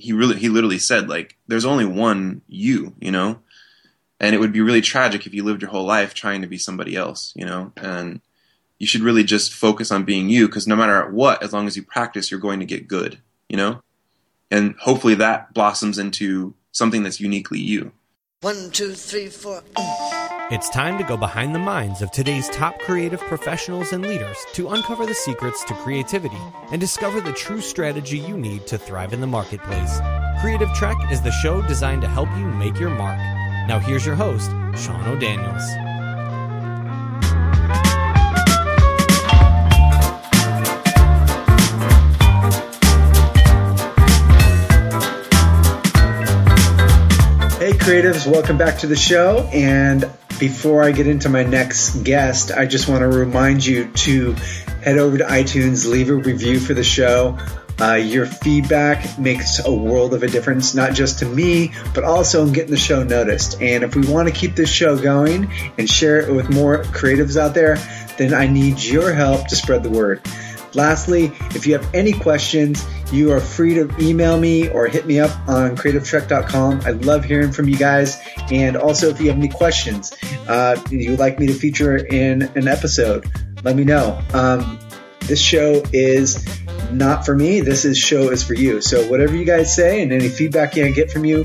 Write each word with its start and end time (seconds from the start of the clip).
he 0.00 0.12
really 0.12 0.38
he 0.38 0.48
literally 0.48 0.78
said 0.78 1.08
like 1.08 1.36
there's 1.46 1.64
only 1.64 1.84
one 1.84 2.42
you, 2.48 2.94
you 3.00 3.10
know, 3.10 3.40
and 4.18 4.34
it 4.34 4.38
would 4.38 4.52
be 4.52 4.60
really 4.60 4.80
tragic 4.80 5.26
if 5.26 5.34
you 5.34 5.44
lived 5.44 5.62
your 5.62 5.70
whole 5.70 5.86
life 5.86 6.14
trying 6.14 6.42
to 6.42 6.48
be 6.48 6.58
somebody 6.58 6.96
else, 6.96 7.32
you 7.36 7.44
know, 7.44 7.72
and 7.76 8.20
you 8.78 8.86
should 8.86 9.02
really 9.02 9.24
just 9.24 9.52
focus 9.52 9.90
on 9.90 10.04
being 10.04 10.28
you 10.28 10.46
because 10.46 10.66
no 10.66 10.76
matter 10.76 11.10
what, 11.10 11.42
as 11.42 11.52
long 11.52 11.66
as 11.66 11.76
you 11.76 11.82
practice, 11.82 12.30
you're 12.30 12.40
going 12.40 12.60
to 12.60 12.66
get 12.66 12.88
good, 12.88 13.18
you 13.48 13.56
know, 13.56 13.82
and 14.50 14.74
hopefully 14.80 15.14
that 15.14 15.52
blossoms 15.54 15.98
into 15.98 16.54
something 16.72 17.02
that's 17.02 17.20
uniquely 17.20 17.60
you. 17.60 17.92
One, 18.40 18.70
two, 18.70 18.92
three, 18.92 19.28
four. 19.28 19.62
It's 20.50 20.68
time 20.68 20.98
to 20.98 21.04
go 21.04 21.16
behind 21.16 21.54
the 21.54 21.60
minds 21.60 22.02
of 22.02 22.10
today's 22.10 22.48
top 22.48 22.76
creative 22.80 23.20
professionals 23.20 23.92
and 23.92 24.04
leaders 24.04 24.36
to 24.54 24.70
uncover 24.70 25.06
the 25.06 25.14
secrets 25.14 25.62
to 25.66 25.74
creativity 25.74 26.40
and 26.72 26.80
discover 26.80 27.20
the 27.20 27.32
true 27.32 27.60
strategy 27.60 28.18
you 28.18 28.36
need 28.36 28.66
to 28.66 28.76
thrive 28.76 29.12
in 29.12 29.20
the 29.20 29.28
marketplace. 29.28 30.00
Creative 30.40 30.68
Trek 30.74 30.96
is 31.12 31.22
the 31.22 31.30
show 31.30 31.62
designed 31.62 32.02
to 32.02 32.08
help 32.08 32.28
you 32.36 32.46
make 32.46 32.80
your 32.80 32.90
mark. 32.90 33.16
Now, 33.68 33.78
here's 33.78 34.04
your 34.04 34.16
host, 34.16 34.50
Sean 34.74 35.06
O'Daniels. 35.06 35.89
Creatives, 47.90 48.24
welcome 48.24 48.56
back 48.56 48.78
to 48.78 48.86
the 48.86 48.94
show. 48.94 49.38
And 49.52 50.08
before 50.38 50.84
I 50.84 50.92
get 50.92 51.08
into 51.08 51.28
my 51.28 51.42
next 51.42 52.04
guest, 52.04 52.52
I 52.52 52.64
just 52.64 52.88
want 52.88 53.00
to 53.00 53.08
remind 53.08 53.66
you 53.66 53.90
to 53.90 54.34
head 54.84 54.96
over 54.96 55.18
to 55.18 55.24
iTunes, 55.24 55.90
leave 55.90 56.08
a 56.08 56.14
review 56.14 56.60
for 56.60 56.72
the 56.72 56.84
show. 56.84 57.36
Uh, 57.80 57.94
your 57.94 58.26
feedback 58.26 59.18
makes 59.18 59.58
a 59.66 59.72
world 59.72 60.14
of 60.14 60.22
a 60.22 60.28
difference, 60.28 60.72
not 60.72 60.92
just 60.92 61.18
to 61.18 61.24
me, 61.24 61.72
but 61.92 62.04
also 62.04 62.46
in 62.46 62.52
getting 62.52 62.70
the 62.70 62.76
show 62.76 63.02
noticed. 63.02 63.60
And 63.60 63.82
if 63.82 63.96
we 63.96 64.06
want 64.06 64.28
to 64.28 64.32
keep 64.32 64.54
this 64.54 64.70
show 64.70 64.96
going 64.96 65.50
and 65.76 65.90
share 65.90 66.20
it 66.20 66.32
with 66.32 66.48
more 66.48 66.84
creatives 66.84 67.36
out 67.36 67.54
there, 67.54 67.76
then 68.18 68.34
I 68.34 68.46
need 68.46 68.80
your 68.80 69.12
help 69.12 69.48
to 69.48 69.56
spread 69.56 69.82
the 69.82 69.90
word. 69.90 70.20
Lastly, 70.74 71.32
if 71.54 71.66
you 71.66 71.72
have 71.72 71.94
any 71.94 72.12
questions, 72.12 72.86
you 73.12 73.32
are 73.32 73.40
free 73.40 73.74
to 73.74 73.90
email 73.98 74.38
me 74.38 74.68
or 74.68 74.86
hit 74.86 75.06
me 75.06 75.18
up 75.18 75.30
on 75.48 75.76
creativetrek.com. 75.76 76.82
I 76.84 76.90
love 76.90 77.24
hearing 77.24 77.52
from 77.52 77.68
you 77.68 77.76
guys. 77.76 78.20
And 78.50 78.76
also, 78.76 79.08
if 79.08 79.20
you 79.20 79.28
have 79.28 79.38
any 79.38 79.48
questions 79.48 80.12
uh, 80.50 80.76
you'd 80.90 81.18
like 81.18 81.38
me 81.38 81.46
to 81.46 81.54
feature 81.54 81.96
in 81.96 82.42
an 82.56 82.66
episode, 82.68 83.30
let 83.62 83.76
me 83.76 83.84
know. 83.84 84.20
Um, 84.34 84.78
this 85.20 85.40
show 85.40 85.82
is 85.92 86.44
not 86.90 87.24
for 87.24 87.36
me. 87.36 87.60
This 87.60 87.84
is 87.84 87.96
show 87.96 88.30
is 88.30 88.42
for 88.42 88.54
you. 88.54 88.80
So 88.80 89.08
whatever 89.08 89.36
you 89.36 89.44
guys 89.44 89.74
say 89.74 90.02
and 90.02 90.12
any 90.12 90.28
feedback 90.28 90.76
I 90.76 90.90
get 90.90 91.10
from 91.10 91.24
you, 91.24 91.44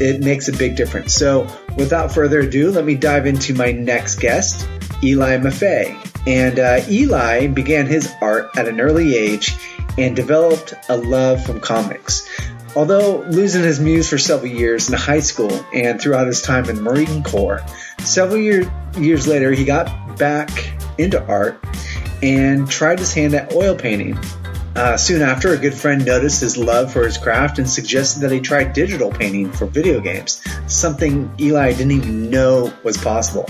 it 0.00 0.20
makes 0.20 0.48
a 0.48 0.52
big 0.52 0.74
difference. 0.74 1.14
So 1.14 1.46
without 1.76 2.12
further 2.12 2.40
ado, 2.40 2.72
let 2.72 2.84
me 2.84 2.96
dive 2.96 3.26
into 3.26 3.54
my 3.54 3.70
next 3.70 4.18
guest, 4.18 4.68
Eli 5.02 5.36
Maffei. 5.38 6.13
And 6.26 6.58
uh, 6.58 6.80
Eli 6.88 7.48
began 7.48 7.86
his 7.86 8.12
art 8.20 8.50
at 8.56 8.68
an 8.68 8.80
early 8.80 9.16
age 9.16 9.56
and 9.98 10.16
developed 10.16 10.74
a 10.88 10.96
love 10.96 11.44
from 11.44 11.60
comics. 11.60 12.28
Although 12.76 13.20
losing 13.28 13.62
his 13.62 13.78
muse 13.78 14.08
for 14.08 14.18
several 14.18 14.50
years 14.50 14.88
in 14.88 14.96
high 14.96 15.20
school 15.20 15.64
and 15.72 16.00
throughout 16.00 16.26
his 16.26 16.42
time 16.42 16.68
in 16.68 16.76
the 16.76 16.82
Marine 16.82 17.22
Corps, 17.22 17.62
several 18.00 18.38
year, 18.38 18.70
years 18.98 19.28
later 19.28 19.52
he 19.52 19.64
got 19.64 20.18
back 20.18 20.50
into 20.98 21.24
art 21.26 21.62
and 22.22 22.68
tried 22.68 22.98
his 22.98 23.12
hand 23.12 23.34
at 23.34 23.52
oil 23.52 23.76
painting. 23.76 24.18
Uh, 24.74 24.96
soon 24.96 25.22
after, 25.22 25.52
a 25.52 25.56
good 25.56 25.74
friend 25.74 26.04
noticed 26.04 26.40
his 26.40 26.56
love 26.56 26.92
for 26.92 27.04
his 27.04 27.16
craft 27.16 27.60
and 27.60 27.68
suggested 27.68 28.20
that 28.20 28.32
he 28.32 28.40
try 28.40 28.64
digital 28.64 29.08
painting 29.12 29.52
for 29.52 29.66
video 29.66 30.00
games, 30.00 30.42
something 30.66 31.32
Eli 31.38 31.72
didn't 31.72 31.92
even 31.92 32.28
know 32.28 32.72
was 32.82 32.98
possible. 32.98 33.48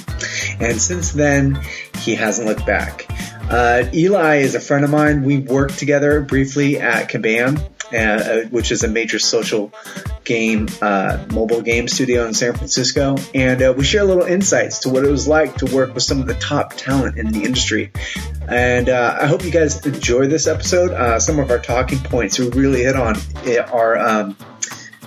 And 0.60 0.78
since 0.78 1.12
then, 1.12 1.58
he 2.04 2.14
hasn't 2.14 2.46
looked 2.46 2.66
back. 2.66 3.06
Uh, 3.50 3.84
Eli 3.92 4.36
is 4.36 4.54
a 4.54 4.60
friend 4.60 4.84
of 4.84 4.90
mine. 4.90 5.22
We 5.22 5.38
worked 5.38 5.78
together 5.78 6.20
briefly 6.20 6.80
at 6.80 7.10
Kabam, 7.10 7.58
uh, 7.92 8.48
which 8.48 8.72
is 8.72 8.82
a 8.84 8.88
major 8.88 9.18
social 9.18 9.72
game, 10.24 10.68
uh, 10.80 11.24
mobile 11.30 11.60
game 11.60 11.86
studio 11.86 12.26
in 12.26 12.34
San 12.34 12.54
Francisco. 12.54 13.16
And 13.34 13.62
uh, 13.62 13.74
we 13.76 13.84
share 13.84 14.02
a 14.02 14.06
little 14.06 14.24
insights 14.24 14.80
to 14.80 14.88
what 14.88 15.04
it 15.04 15.10
was 15.10 15.28
like 15.28 15.56
to 15.56 15.66
work 15.66 15.94
with 15.94 16.02
some 16.02 16.20
of 16.20 16.26
the 16.26 16.34
top 16.34 16.74
talent 16.74 17.18
in 17.18 17.32
the 17.32 17.44
industry. 17.44 17.92
And 18.48 18.88
uh, 18.88 19.18
I 19.20 19.26
hope 19.26 19.44
you 19.44 19.50
guys 19.50 19.84
enjoy 19.86 20.26
this 20.28 20.46
episode. 20.46 20.92
Uh, 20.92 21.20
some 21.20 21.38
of 21.38 21.50
our 21.50 21.58
talking 21.58 21.98
points 21.98 22.38
we 22.38 22.48
really 22.48 22.82
hit 22.82 22.96
on 22.96 23.16
are 23.70 23.98
um, 23.98 24.36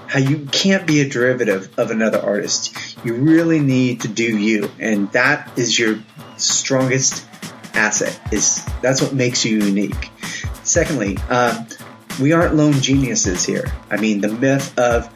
how 0.08 0.20
you 0.20 0.48
can't 0.52 0.88
be 0.88 1.02
a 1.02 1.10
derivative 1.10 1.78
of 1.78 1.92
another 1.92 2.20
artist. 2.20 2.98
You 3.04 3.16
really 3.16 3.60
need 3.60 4.02
to 4.02 4.08
do 4.08 4.38
you, 4.38 4.72
and 4.80 5.12
that 5.12 5.58
is 5.58 5.78
your 5.78 6.00
strongest 6.38 7.26
asset. 7.74 8.20
Is 8.32 8.66
that's 8.82 9.02
what 9.02 9.14
makes 9.14 9.46
you 9.46 9.60
unique. 9.60 10.10
Secondly, 10.64 11.18
um, 11.30 11.68
we 12.20 12.34
aren't 12.34 12.56
lone 12.56 12.74
geniuses 12.74 13.46
here. 13.46 13.66
I 13.90 13.98
mean, 13.98 14.22
the 14.22 14.30
myth 14.30 14.78
of 14.78 15.14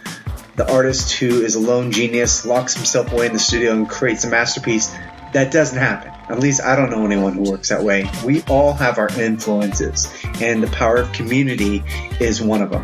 the 0.56 0.72
artist 0.72 1.14
who 1.14 1.42
is 1.42 1.56
a 1.56 1.60
lone 1.60 1.92
genius 1.92 2.46
locks 2.46 2.76
himself 2.76 3.12
away 3.12 3.28
in 3.28 3.34
the 3.34 3.40
studio 3.40 3.72
and 3.72 3.90
creates 3.90 4.26
a 4.26 4.30
masterpiece 4.30 4.94
that 5.34 5.52
doesn't 5.52 5.78
happen. 5.78 6.12
At 6.30 6.40
least 6.40 6.62
I 6.62 6.76
don't 6.76 6.90
know 6.90 7.06
anyone 7.06 7.34
who 7.34 7.50
works 7.50 7.70
that 7.70 7.84
way. 7.84 8.10
We 8.26 8.42
all 8.44 8.74
have 8.74 8.98
our 8.98 9.10
influences, 9.20 10.14
and 10.42 10.62
the 10.62 10.68
power 10.68 10.98
of 10.98 11.12
community 11.14 11.84
is 12.20 12.42
one 12.42 12.62
of 12.62 12.70
them. 12.70 12.84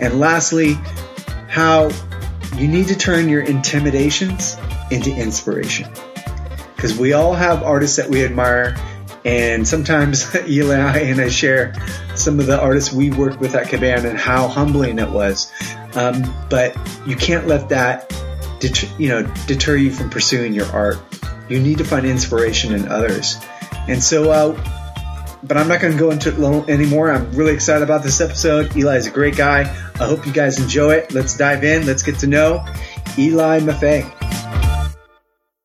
And 0.00 0.20
lastly, 0.20 0.76
how 1.48 1.90
you 2.56 2.68
need 2.68 2.88
to 2.88 2.96
turn 2.96 3.28
your 3.28 3.42
intimidations 3.42 4.56
into 4.90 5.10
inspiration. 5.14 5.90
Because 6.76 6.96
we 6.96 7.12
all 7.12 7.34
have 7.34 7.62
artists 7.62 7.96
that 7.96 8.08
we 8.08 8.24
admire 8.24 8.76
and 9.24 9.66
sometimes 9.66 10.34
Eli 10.48 10.98
and 10.98 11.20
I 11.20 11.28
share 11.28 11.74
some 12.14 12.40
of 12.40 12.46
the 12.46 12.60
artists 12.60 12.92
we 12.92 13.10
worked 13.10 13.40
with 13.40 13.54
at 13.54 13.66
Kabam 13.66 14.04
and 14.04 14.18
how 14.18 14.48
humbling 14.48 14.98
it 14.98 15.10
was. 15.10 15.52
Um, 15.94 16.34
but 16.48 16.76
you 17.06 17.16
can't 17.16 17.46
let 17.46 17.68
that 17.70 18.08
deter, 18.60 18.88
you 18.98 19.08
know 19.08 19.22
deter 19.46 19.76
you 19.76 19.90
from 19.90 20.10
pursuing 20.10 20.54
your 20.54 20.66
art. 20.66 20.98
You 21.48 21.60
need 21.60 21.78
to 21.78 21.84
find 21.84 22.06
inspiration 22.06 22.74
in 22.74 22.88
others. 22.88 23.38
And 23.88 24.02
so, 24.02 24.30
uh, 24.30 25.38
but 25.42 25.56
I'm 25.56 25.68
not 25.68 25.80
going 25.80 25.94
to 25.94 25.98
go 25.98 26.10
into 26.10 26.28
it 26.28 26.68
anymore. 26.68 27.10
I'm 27.10 27.30
really 27.32 27.54
excited 27.54 27.82
about 27.82 28.02
this 28.02 28.20
episode. 28.20 28.76
Eli 28.76 28.96
is 28.96 29.06
a 29.06 29.10
great 29.10 29.36
guy. 29.36 29.64
I 30.00 30.06
hope 30.06 30.24
you 30.24 30.32
guys 30.32 30.60
enjoy 30.60 30.92
it. 30.92 31.12
Let's 31.12 31.36
dive 31.36 31.64
in. 31.64 31.84
Let's 31.84 32.04
get 32.04 32.20
to 32.20 32.28
know 32.28 32.64
Eli 33.18 33.58
Maffei. 33.58 34.06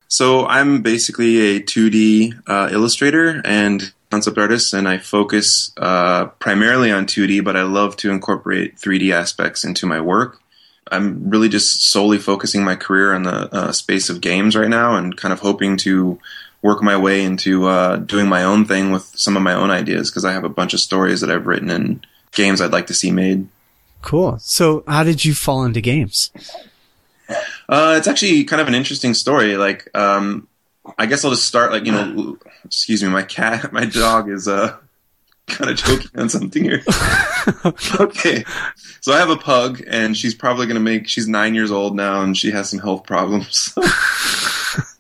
So 0.08 0.48
I'm 0.48 0.82
basically 0.82 1.58
a 1.58 1.60
2D 1.60 2.42
uh, 2.48 2.70
illustrator 2.72 3.44
and 3.46 3.94
concept 4.10 4.40
artist, 4.40 4.74
and 4.74 4.88
I 4.88 4.98
focus 4.98 5.72
uh, 5.78 6.26
primarily 6.40 6.92
on 6.92 7.06
2D, 7.06 7.44
but 7.44 7.56
I 7.56 7.62
love 7.62 7.96
to 7.98 8.10
incorporate 8.10 8.78
3D 8.78 9.12
aspects 9.12 9.64
into 9.64 9.86
my 9.86 10.02
work. 10.02 10.40
I'm 10.92 11.30
really 11.30 11.50
just 11.50 11.90
solely 11.92 12.18
focusing 12.18 12.64
my 12.64 12.76
career 12.76 13.14
on 13.14 13.24
the 13.24 13.56
uh, 13.56 13.72
space 13.72 14.10
of 14.10 14.20
games 14.20 14.56
right 14.56 14.70
now, 14.70 14.96
and 14.96 15.16
kind 15.16 15.32
of 15.32 15.42
hoping 15.42 15.78
to 15.78 16.20
work 16.64 16.82
my 16.82 16.98
way 16.98 17.24
into 17.24 17.68
uh, 17.68 17.98
doing 17.98 18.28
my 18.28 18.44
own 18.44 18.66
thing 18.66 18.92
with 18.92 19.12
some 19.16 19.38
of 19.38 19.44
my 19.44 19.54
own 19.54 19.70
ideas 19.70 20.10
because 20.10 20.26
I 20.26 20.32
have 20.32 20.44
a 20.44 20.50
bunch 20.50 20.74
of 20.74 20.80
stories 20.80 21.22
that 21.22 21.30
I've 21.30 21.46
written 21.46 21.70
and 21.70 22.06
games 22.32 22.62
I'd 22.62 22.72
like 22.72 22.88
to 22.88 22.94
see 22.94 23.12
made. 23.12 23.48
Cool. 24.04 24.38
So, 24.40 24.84
how 24.86 25.04
did 25.06 25.24
you 25.24 25.34
fall 25.34 25.64
into 25.64 25.80
games? 25.80 26.30
Uh, 27.70 27.96
it's 27.98 28.08
actually 28.08 28.44
kind 28.44 28.62
of 28.62 28.68
an 28.68 28.76
interesting 28.76 29.14
story. 29.14 29.56
Like, 29.56 29.90
um, 29.96 30.50
I 30.98 31.06
guess 31.06 31.24
I'll 31.24 31.32
just 31.32 31.46
start. 31.46 31.72
Like, 31.72 31.86
you 31.86 31.94
know, 31.94 32.38
excuse 32.66 33.02
me, 33.02 33.10
my 33.10 33.24
cat, 33.24 33.72
my 33.74 33.86
dog 33.86 34.30
is 34.30 34.46
uh, 34.48 34.76
kind 35.48 35.72
of 35.72 35.78
choking 35.78 36.12
on 36.20 36.28
something 36.28 36.64
here. 36.66 36.84
okay, 38.00 38.44
so 39.00 39.14
I 39.14 39.20
have 39.20 39.30
a 39.30 39.38
pug, 39.38 39.82
and 39.88 40.18
she's 40.18 40.36
probably 40.36 40.66
going 40.66 40.76
to 40.76 40.82
make. 40.82 41.08
She's 41.08 41.30
nine 41.30 41.56
years 41.56 41.72
old 41.72 41.96
now, 41.96 42.22
and 42.22 42.38
she 42.38 42.52
has 42.52 42.70
some 42.70 42.80
health 42.80 43.06
problems. 43.06 43.74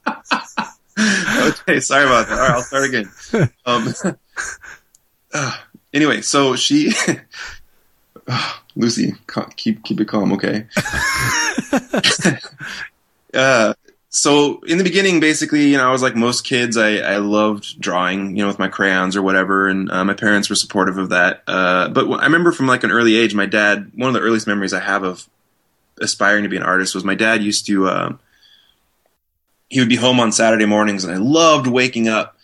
okay, 0.07 1.81
sorry 1.81 2.05
about 2.05 2.29
that. 2.29 2.39
All 2.39 2.39
right, 2.39 2.51
I'll 2.51 2.61
start 2.61 2.85
again. 2.85 3.11
Um, 3.65 3.93
uh, 5.33 5.57
anyway, 5.93 6.21
so 6.21 6.55
she. 6.55 6.93
Lucy, 8.75 9.13
keep 9.55 9.83
keep 9.83 10.01
it 10.01 10.07
calm, 10.07 10.33
okay? 10.33 10.65
uh, 13.33 13.73
so 14.09 14.61
in 14.67 14.77
the 14.77 14.83
beginning, 14.83 15.19
basically, 15.19 15.67
you 15.67 15.77
know, 15.77 15.87
I 15.87 15.91
was 15.91 16.01
like 16.01 16.15
most 16.15 16.43
kids. 16.43 16.77
I, 16.77 16.97
I 16.97 17.17
loved 17.17 17.79
drawing, 17.79 18.35
you 18.35 18.43
know, 18.43 18.47
with 18.47 18.59
my 18.59 18.67
crayons 18.67 19.15
or 19.15 19.21
whatever, 19.21 19.67
and 19.67 19.91
uh, 19.91 20.03
my 20.03 20.13
parents 20.13 20.49
were 20.49 20.55
supportive 20.55 20.97
of 20.97 21.09
that. 21.09 21.43
Uh, 21.47 21.89
but 21.89 22.07
I 22.19 22.25
remember 22.25 22.51
from 22.51 22.67
like 22.67 22.83
an 22.83 22.91
early 22.91 23.15
age, 23.15 23.35
my 23.35 23.45
dad. 23.45 23.91
One 23.95 24.07
of 24.07 24.13
the 24.13 24.21
earliest 24.21 24.47
memories 24.47 24.73
I 24.73 24.79
have 24.79 25.03
of 25.03 25.27
aspiring 25.99 26.43
to 26.43 26.49
be 26.49 26.57
an 26.57 26.63
artist 26.63 26.95
was 26.95 27.03
my 27.03 27.15
dad 27.15 27.43
used 27.43 27.65
to. 27.67 27.87
Uh, 27.87 28.13
he 29.69 29.79
would 29.79 29.89
be 29.89 29.95
home 29.95 30.19
on 30.19 30.31
Saturday 30.31 30.65
mornings, 30.65 31.03
and 31.03 31.13
I 31.13 31.17
loved 31.17 31.67
waking 31.67 32.07
up 32.07 32.37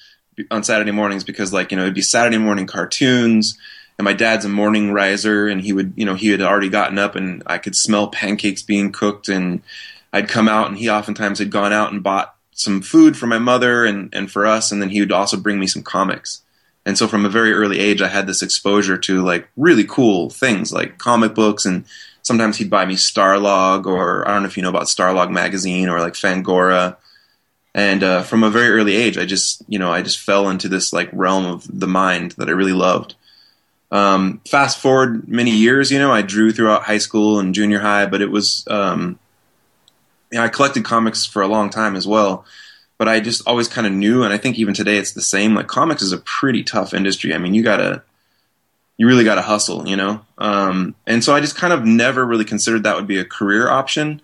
on 0.50 0.64
Saturday 0.64 0.92
mornings 0.92 1.24
because, 1.24 1.54
like, 1.54 1.70
you 1.70 1.78
know, 1.78 1.84
it'd 1.84 1.94
be 1.94 2.02
Saturday 2.02 2.38
morning 2.38 2.66
cartoons 2.66 3.58
and 4.00 4.06
my 4.06 4.14
dad's 4.14 4.46
a 4.46 4.50
morning 4.50 4.94
riser, 4.94 5.50
and 5.50 5.60
he 5.60 5.74
would, 5.74 5.92
you 5.98 6.06
know, 6.06 6.16
he 6.16 6.30
had 6.30 6.42
already 6.42 6.70
gotten 6.70 6.98
up, 6.98 7.18
and 7.18 7.44
I 7.46 7.58
could 7.58 7.76
smell 7.76 8.08
pancakes 8.08 8.62
being 8.62 8.94
cooked, 8.94 9.28
and 9.28 9.62
I'd 10.14 10.30
come 10.30 10.48
out, 10.48 10.70
and 10.70 10.78
he 10.78 10.90
oftentimes 10.90 11.38
had 11.38 11.52
gone 11.52 11.74
out 11.74 11.92
and 11.92 12.02
bought 12.02 12.34
some 12.54 12.82
food 12.82 13.18
for 13.18 13.28
my 13.28 13.40
mother 13.40 13.84
and 13.84 14.10
and 14.14 14.32
for 14.32 14.48
us, 14.48 14.72
and 14.72 14.82
then 14.82 14.90
he 14.90 15.02
would 15.02 15.12
also 15.12 15.36
bring 15.36 15.60
me 15.60 15.68
some 15.68 15.84
comics. 15.84 16.42
And 16.86 16.98
so 16.98 17.10
from 17.10 17.26
a 17.26 17.30
very 17.30 17.52
early 17.52 17.80
age, 17.80 18.02
I 18.02 18.08
had 18.08 18.26
this 18.26 18.42
exposure 18.42 18.98
to 19.00 19.22
like 19.22 19.50
really 19.58 19.84
cool 19.84 20.30
things 20.30 20.72
like 20.72 20.98
comic 20.98 21.36
books, 21.36 21.66
and 21.66 21.84
sometimes 22.22 22.56
he'd 22.56 22.70
buy 22.70 22.86
me 22.86 22.96
Starlog, 22.96 23.86
or 23.86 24.26
I 24.26 24.34
don't 24.34 24.44
know 24.44 24.48
if 24.48 24.56
you 24.56 24.64
know 24.64 24.70
about 24.70 24.84
Starlog 24.84 25.30
magazine, 25.30 25.90
or 25.90 26.00
like 26.00 26.14
Fangoria. 26.14 26.96
And 27.76 28.02
uh, 28.02 28.24
from 28.24 28.46
a 28.46 28.50
very 28.50 28.70
early 28.70 28.96
age, 28.96 29.18
I 29.18 29.26
just 29.26 29.62
you 29.68 29.78
know 29.78 29.92
I 29.92 30.04
just 30.04 30.20
fell 30.20 30.50
into 30.50 30.70
this 30.70 30.94
like 30.94 31.10
realm 31.12 31.46
of 31.46 31.68
the 31.68 31.88
mind 31.88 32.32
that 32.38 32.48
I 32.48 32.54
really 32.54 32.72
loved. 32.72 33.16
Um, 33.92 34.42
fast 34.48 34.80
forward 34.80 35.28
many 35.28 35.52
years, 35.52 35.92
you 35.92 36.00
know, 36.00 36.12
I 36.12 36.22
drew 36.22 36.52
throughout 36.52 36.84
high 36.84 37.00
school 37.00 37.40
and 37.40 37.56
junior 37.56 37.80
high, 37.80 38.06
but 38.06 38.22
it 38.22 38.30
was, 38.30 38.66
um, 38.70 39.18
you 40.32 40.38
know, 40.38 40.44
I 40.44 40.50
collected 40.50 40.86
comics 40.86 41.26
for 41.26 41.42
a 41.42 41.48
long 41.48 41.70
time 41.70 41.96
as 41.96 42.08
well. 42.08 42.46
But 43.00 43.08
I 43.08 43.22
just 43.22 43.48
always 43.48 43.70
kind 43.70 43.88
of 43.88 43.94
knew, 43.94 44.24
and 44.24 44.34
I 44.34 44.38
think 44.38 44.60
even 44.60 44.74
today 44.74 44.98
it's 44.98 45.14
the 45.14 45.22
same. 45.22 45.56
Like 45.56 45.68
comics 45.68 46.02
is 46.02 46.12
a 46.12 46.18
pretty 46.18 46.64
tough 46.64 46.94
industry. 46.94 47.34
I 47.34 47.38
mean, 47.38 47.54
you 47.54 47.64
gotta, 47.64 48.04
you 48.98 49.08
really 49.08 49.24
gotta 49.24 49.42
hustle, 49.42 49.88
you 49.88 49.96
know. 49.96 50.20
Um, 50.38 50.96
and 51.08 51.24
so 51.24 51.34
I 51.34 51.40
just 51.40 51.56
kind 51.56 51.72
of 51.72 51.86
never 51.86 52.26
really 52.26 52.44
considered 52.44 52.84
that 52.84 52.98
would 52.98 53.08
be 53.08 53.18
a 53.18 53.24
career 53.24 53.70
option. 53.70 54.22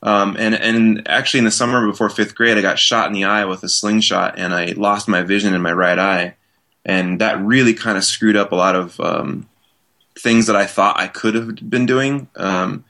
Um, 0.00 0.36
and 0.38 0.54
and 0.54 1.08
actually, 1.08 1.38
in 1.38 1.44
the 1.44 1.50
summer 1.50 1.84
before 1.84 2.08
fifth 2.08 2.36
grade, 2.36 2.56
I 2.56 2.62
got 2.62 2.78
shot 2.78 3.08
in 3.08 3.14
the 3.14 3.24
eye 3.24 3.46
with 3.46 3.64
a 3.64 3.68
slingshot, 3.68 4.38
and 4.38 4.54
I 4.54 4.66
lost 4.76 5.08
my 5.08 5.22
vision 5.22 5.52
in 5.52 5.60
my 5.60 5.72
right 5.72 5.98
eye 5.98 6.36
and 6.84 7.20
that 7.20 7.40
really 7.40 7.74
kind 7.74 7.96
of 7.96 8.04
screwed 8.04 8.36
up 8.36 8.52
a 8.52 8.56
lot 8.56 8.76
of 8.76 8.98
um, 9.00 9.48
things 10.18 10.46
that 10.46 10.56
I 10.56 10.66
thought 10.66 10.98
I 10.98 11.08
could 11.08 11.34
have 11.34 11.70
been 11.70 11.86
doing. 11.86 12.28
Um, 12.36 12.84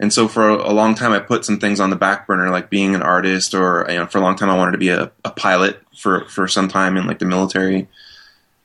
and 0.00 0.12
so 0.12 0.28
for 0.28 0.48
a, 0.48 0.72
long 0.72 0.94
time, 0.94 1.12
I 1.12 1.18
put 1.18 1.44
some 1.44 1.58
things 1.58 1.80
on 1.80 1.90
the 1.90 1.96
back 1.96 2.26
burner, 2.26 2.50
like 2.50 2.70
being 2.70 2.94
an 2.94 3.02
artist, 3.02 3.52
or 3.52 3.84
you 3.88 3.96
know, 3.96 4.06
for 4.06 4.18
a 4.18 4.20
long 4.20 4.36
time, 4.36 4.48
I 4.48 4.56
wanted 4.56 4.72
to 4.72 4.78
be 4.78 4.90
a, 4.90 5.10
a 5.24 5.30
pilot 5.30 5.80
for 5.96 6.24
for 6.26 6.46
some 6.46 6.68
time 6.68 6.96
in 6.96 7.06
like 7.06 7.18
the 7.18 7.24
military. 7.24 7.88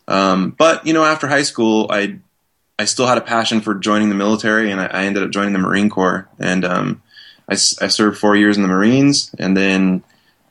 Um, 0.07 0.51
but 0.51 0.85
you 0.85 0.93
know, 0.93 1.03
after 1.03 1.27
high 1.27 1.41
school, 1.41 1.87
I 1.89 2.19
I 2.77 2.85
still 2.85 3.07
had 3.07 3.17
a 3.17 3.21
passion 3.21 3.61
for 3.61 3.73
joining 3.73 4.09
the 4.09 4.15
military, 4.15 4.71
and 4.71 4.79
I, 4.79 4.85
I 4.85 5.03
ended 5.05 5.23
up 5.23 5.31
joining 5.31 5.53
the 5.53 5.59
Marine 5.59 5.89
Corps. 5.89 6.29
And 6.39 6.65
um, 6.65 7.01
I, 7.49 7.53
I 7.53 7.87
served 7.87 8.19
four 8.19 8.35
years 8.35 8.57
in 8.57 8.63
the 8.63 8.69
Marines, 8.69 9.33
and 9.39 9.57
then 9.57 10.03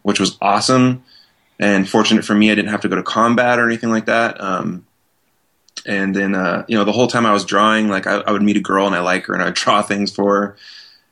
which 0.02 0.18
was 0.18 0.36
awesome. 0.40 1.04
And 1.62 1.88
fortunate 1.88 2.24
for 2.24 2.34
me, 2.34 2.50
I 2.50 2.56
didn't 2.56 2.72
have 2.72 2.80
to 2.80 2.88
go 2.88 2.96
to 2.96 3.04
combat 3.04 3.60
or 3.60 3.68
anything 3.68 3.90
like 3.90 4.06
that. 4.06 4.40
Um, 4.40 4.84
and 5.86 6.14
then, 6.14 6.34
uh, 6.34 6.64
you 6.66 6.76
know, 6.76 6.82
the 6.82 6.90
whole 6.90 7.06
time 7.06 7.24
I 7.24 7.32
was 7.32 7.44
drawing, 7.44 7.88
like 7.88 8.08
I, 8.08 8.16
I, 8.16 8.32
would 8.32 8.42
meet 8.42 8.56
a 8.56 8.60
girl 8.60 8.84
and 8.84 8.96
I 8.96 9.00
like 9.00 9.26
her 9.26 9.34
and 9.34 9.40
I'd 9.40 9.54
draw 9.64 9.80
things 9.80 10.12
for 10.12 10.34
her. 10.34 10.56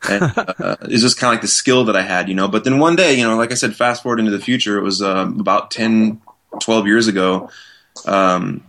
And 0.08 0.22
uh, 0.36 0.76
it's 0.82 1.02
just 1.02 1.18
kind 1.18 1.30
of 1.30 1.34
like 1.34 1.42
the 1.42 1.46
skill 1.46 1.84
that 1.84 1.94
I 1.94 2.02
had, 2.02 2.28
you 2.28 2.34
know. 2.34 2.48
But 2.48 2.64
then 2.64 2.80
one 2.80 2.96
day, 2.96 3.14
you 3.14 3.22
know, 3.22 3.36
like 3.36 3.52
I 3.52 3.54
said, 3.54 3.76
fast 3.76 4.02
forward 4.02 4.18
into 4.18 4.32
the 4.32 4.40
future, 4.40 4.76
it 4.76 4.82
was 4.82 5.00
um, 5.00 5.38
about 5.38 5.70
10, 5.70 6.20
12 6.58 6.86
years 6.88 7.06
ago. 7.06 7.48
Um, 8.06 8.64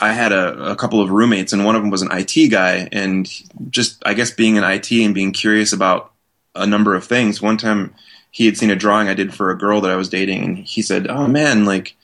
I 0.00 0.10
had 0.12 0.32
a, 0.32 0.72
a, 0.72 0.76
couple 0.76 1.00
of 1.00 1.10
roommates, 1.10 1.52
and 1.52 1.64
one 1.64 1.76
of 1.76 1.82
them 1.82 1.90
was 1.90 2.02
an 2.02 2.08
IT 2.10 2.48
guy. 2.50 2.88
And 2.90 3.30
just, 3.70 4.02
I 4.04 4.14
guess, 4.14 4.32
being 4.32 4.58
an 4.58 4.64
IT 4.64 4.90
and 4.90 5.14
being 5.14 5.30
curious 5.30 5.72
about 5.72 6.12
a 6.56 6.66
number 6.66 6.96
of 6.96 7.04
things. 7.04 7.40
One 7.40 7.58
time, 7.58 7.94
he 8.30 8.46
had 8.46 8.56
seen 8.56 8.70
a 8.70 8.76
drawing 8.76 9.08
I 9.08 9.14
did 9.14 9.34
for 9.34 9.50
a 9.50 9.58
girl 9.58 9.80
that 9.80 9.90
I 9.90 9.96
was 9.96 10.08
dating, 10.08 10.44
and 10.44 10.58
he 10.58 10.82
said, 10.82 11.06
"Oh 11.08 11.26
man, 11.26 11.64
like." 11.64 11.96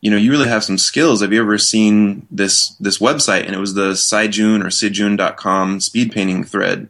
You 0.00 0.12
know, 0.12 0.16
you 0.16 0.30
really 0.30 0.46
have 0.48 0.62
some 0.62 0.78
skills. 0.78 1.22
Have 1.22 1.32
you 1.32 1.40
ever 1.40 1.58
seen 1.58 2.24
this 2.30 2.68
this 2.78 2.98
website? 2.98 3.46
And 3.46 3.52
it 3.52 3.58
was 3.58 3.74
the 3.74 3.94
Sijun 3.94 4.62
or 4.62 4.68
Sijun.com 4.68 5.80
speed 5.80 6.12
painting 6.12 6.44
thread. 6.44 6.88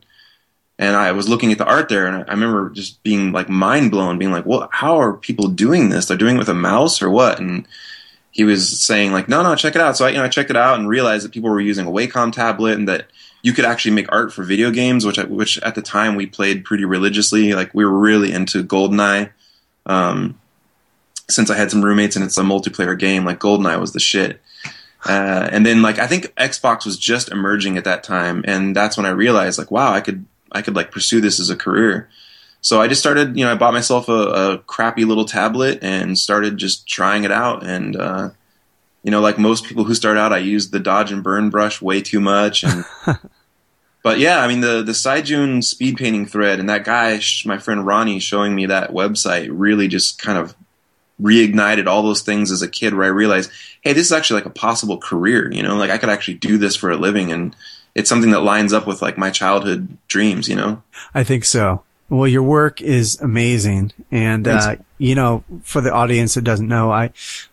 And 0.79 0.95
I 0.95 1.13
was 1.13 1.27
looking 1.27 1.51
at 1.51 1.57
the 1.57 1.65
art 1.65 1.89
there, 1.89 2.07
and 2.07 2.17
I 2.29 2.33
remember 2.33 2.69
just 2.69 3.03
being 3.03 3.33
like 3.33 3.49
mind 3.49 3.91
blown, 3.91 4.19
being 4.19 4.31
like, 4.31 4.45
"Well, 4.45 4.69
how 4.73 5.01
are 5.01 5.15
people 5.15 5.49
doing 5.49 5.89
this? 5.89 6.05
They're 6.05 6.19
doing 6.19 6.37
it 6.37 6.39
with 6.39 6.51
a 6.51 6.55
mouse 6.55 7.01
or 7.01 7.09
what?" 7.09 7.41
And 7.41 7.67
he 8.31 8.45
was 8.45 8.79
saying 8.79 9.13
like, 9.13 9.27
"No, 9.27 9.43
no, 9.43 9.55
check 9.55 9.75
it 9.75 9.81
out." 9.81 9.97
So 9.97 10.05
I, 10.05 10.11
you 10.11 10.19
know, 10.19 10.25
I 10.25 10.29
checked 10.29 10.51
it 10.51 10.57
out 10.57 10.79
and 10.79 10.87
realized 10.87 11.25
that 11.25 11.33
people 11.33 11.49
were 11.49 11.61
using 11.61 11.87
a 11.87 11.91
Wacom 11.91 12.31
tablet, 12.31 12.77
and 12.77 12.87
that 12.89 13.07
you 13.49 13.55
could 13.55 13.65
actually 13.65 13.93
make 13.93 14.13
art 14.13 14.31
for 14.31 14.45
video 14.45 14.71
games, 14.71 15.07
which 15.07 15.17
which 15.17 15.59
at 15.61 15.75
the 15.75 15.81
time 15.81 16.17
we 16.17 16.27
played 16.27 16.67
pretty 16.67 16.85
religiously. 16.85 17.55
Like 17.55 17.73
we 17.73 17.83
were 17.83 17.99
really 17.99 18.31
into 18.31 18.63
GoldenEye. 18.63 19.31
Um, 19.87 20.39
since 21.31 21.49
I 21.49 21.57
had 21.57 21.71
some 21.71 21.83
roommates 21.83 22.15
and 22.15 22.23
it's 22.23 22.37
a 22.37 22.43
multiplayer 22.43 22.99
game, 22.99 23.25
like 23.25 23.41
GoldenEye 23.41 23.81
was 23.81 23.95
the 23.95 24.01
shit. 24.01 24.43
Uh, 25.07 25.49
and 25.51 25.65
then 25.65 25.81
like 25.81 25.99
I 25.99 26.07
think 26.07 26.27
Xbox 26.35 26.85
was 26.85 26.99
just 26.99 27.31
emerging 27.31 27.79
at 27.79 27.85
that 27.85 28.03
time, 28.03 28.45
and 28.47 28.77
that's 28.77 28.99
when 28.99 29.07
I 29.07 29.11
realized 29.11 29.59
like, 29.59 29.71
wow, 29.71 29.95
I 29.95 30.03
could 30.03 30.27
I 30.53 30.61
could 30.61 30.77
like 30.77 30.91
pursue 30.91 31.23
this 31.23 31.41
as 31.41 31.49
a 31.49 31.57
career. 31.57 32.11
So 32.61 32.83
I 32.83 32.89
just 32.89 33.01
started, 33.01 33.35
you 33.35 33.47
know, 33.47 33.53
I 33.53 33.55
bought 33.55 33.73
myself 33.73 34.11
a, 34.11 34.13
a 34.13 34.59
crappy 34.59 35.07
little 35.07 35.25
tablet 35.25 35.79
and 35.81 36.19
started 36.19 36.59
just 36.59 36.87
trying 36.87 37.25
it 37.25 37.33
out, 37.33 37.65
and 37.65 37.97
uh, 37.97 38.31
you 39.03 39.11
know, 39.11 39.23
like 39.23 39.39
most 39.39 39.65
people 39.65 39.85
who 39.85 39.95
start 39.95 40.19
out, 40.19 40.35
I 40.35 40.39
use 40.39 40.69
the 40.69 40.81
dodge 40.81 41.13
and 41.13 41.23
burn 41.23 41.49
brush 41.49 41.81
way 41.81 42.03
too 42.03 42.21
much. 42.21 42.63
And, 42.63 42.85
but 44.03 44.19
yeah, 44.19 44.41
I 44.41 44.49
mean, 44.49 44.61
the, 44.61 44.83
the 44.83 44.93
Sijun 44.93 45.63
speed 45.63 45.97
painting 45.97 46.27
thread 46.27 46.61
and 46.61 46.69
that 46.69 46.85
guy, 46.85 47.21
my 47.45 47.59
friend 47.59 47.85
Ronnie 47.85 48.21
showing 48.21 48.55
me 48.55 48.67
that 48.67 48.91
website 48.91 49.49
really 49.51 49.89
just 49.89 50.21
kind 50.21 50.39
of 50.39 50.55
reignited 51.21 51.87
all 51.87 52.03
those 52.03 52.23
things 52.23 52.53
as 52.53 52.63
a 52.63 52.69
kid 52.69 52.95
where 52.95 53.07
I 53.07 53.09
realized, 53.09 53.51
Hey, 53.83 53.93
this 53.93 54.07
is 54.07 54.13
actually 54.13 54.41
like 54.41 54.47
a 54.47 54.51
possible 54.51 54.99
career, 54.99 55.53
you 55.53 55.63
know, 55.63 55.77
like 55.77 55.91
I 55.91 55.99
could 55.99 56.11
actually 56.11 56.35
do 56.35 56.59
this 56.59 56.77
for 56.77 56.91
a 56.91 56.97
living. 56.97 57.33
And 57.33 57.57
it's 57.95 58.09
something 58.09 58.31
that 58.31 58.41
lines 58.41 58.73
up 58.73 58.87
with 58.87 59.03
like 59.03 59.19
my 59.19 59.31
childhood 59.31 59.99
dreams, 60.07 60.49
you 60.49 60.57
know? 60.57 60.83
I 61.15 61.25
think 61.25 61.45
so. 61.45 61.83
Well, 62.09 62.29
your 62.29 62.43
work 62.43 62.81
is 62.81 63.21
amazing. 63.21 63.93
And, 64.11 64.49
uh, 64.49 64.77
you 64.97 65.15
know, 65.15 65.45
for 65.63 65.81
the 65.83 65.93
audience 65.93 66.35
that 66.35 66.45
doesn't 66.45 66.69
know, 66.69 66.91
I, 66.91 67.11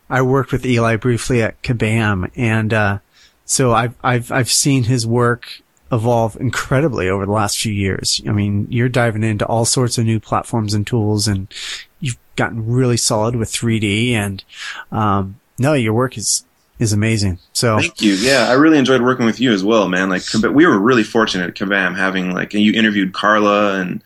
I 0.10 0.22
worked 0.22 0.52
with 0.52 0.66
Eli 0.66 0.96
briefly 0.96 1.42
at 1.42 1.62
Kabam. 1.62 2.32
And, 2.36 2.74
uh, 2.74 3.00
so 3.44 3.74
I've, 3.74 3.96
I've, 4.02 4.32
I've 4.32 4.50
seen 4.50 4.84
his 4.84 5.06
work 5.06 5.62
evolve 5.96 6.36
incredibly 6.40 7.10
over 7.10 7.26
the 7.26 7.32
last 7.32 7.60
few 7.60 7.74
years. 7.74 8.22
I 8.28 8.32
mean, 8.32 8.68
you're 8.70 8.90
diving 8.90 9.24
into 9.24 9.46
all 9.46 9.66
sorts 9.66 9.98
of 9.98 10.06
new 10.06 10.20
platforms 10.20 10.74
and 10.74 10.86
tools 10.86 11.28
and 11.28 11.52
you've 12.00 12.18
gotten 12.36 12.68
really 12.68 12.98
solid 12.98 13.36
with 13.36 13.52
3D 13.52 14.12
and, 14.12 14.44
um, 14.92 15.40
no, 15.58 15.74
your 15.74 15.94
work 15.94 16.18
is, 16.18 16.46
is 16.80 16.94
amazing. 16.94 17.40
So 17.54 17.80
thank 17.80 18.02
you. 18.02 18.14
Yeah, 18.14 18.48
I 18.50 18.54
really 18.54 18.78
enjoyed 18.78 19.02
working 19.02 19.26
with 19.26 19.40
you 19.40 19.54
as 19.54 19.64
well, 19.64 19.88
man. 19.88 20.10
Like, 20.10 20.24
but 20.42 20.54
we 20.54 20.68
were 20.68 20.78
really 20.78 21.04
fortunate 21.04 21.48
at 21.50 21.56
Kabam 21.56 21.96
having 21.96 22.32
like, 22.34 22.54
and 22.54 22.62
you 22.62 22.74
interviewed 22.74 23.14
Karla 23.14 23.80
and 23.80 24.04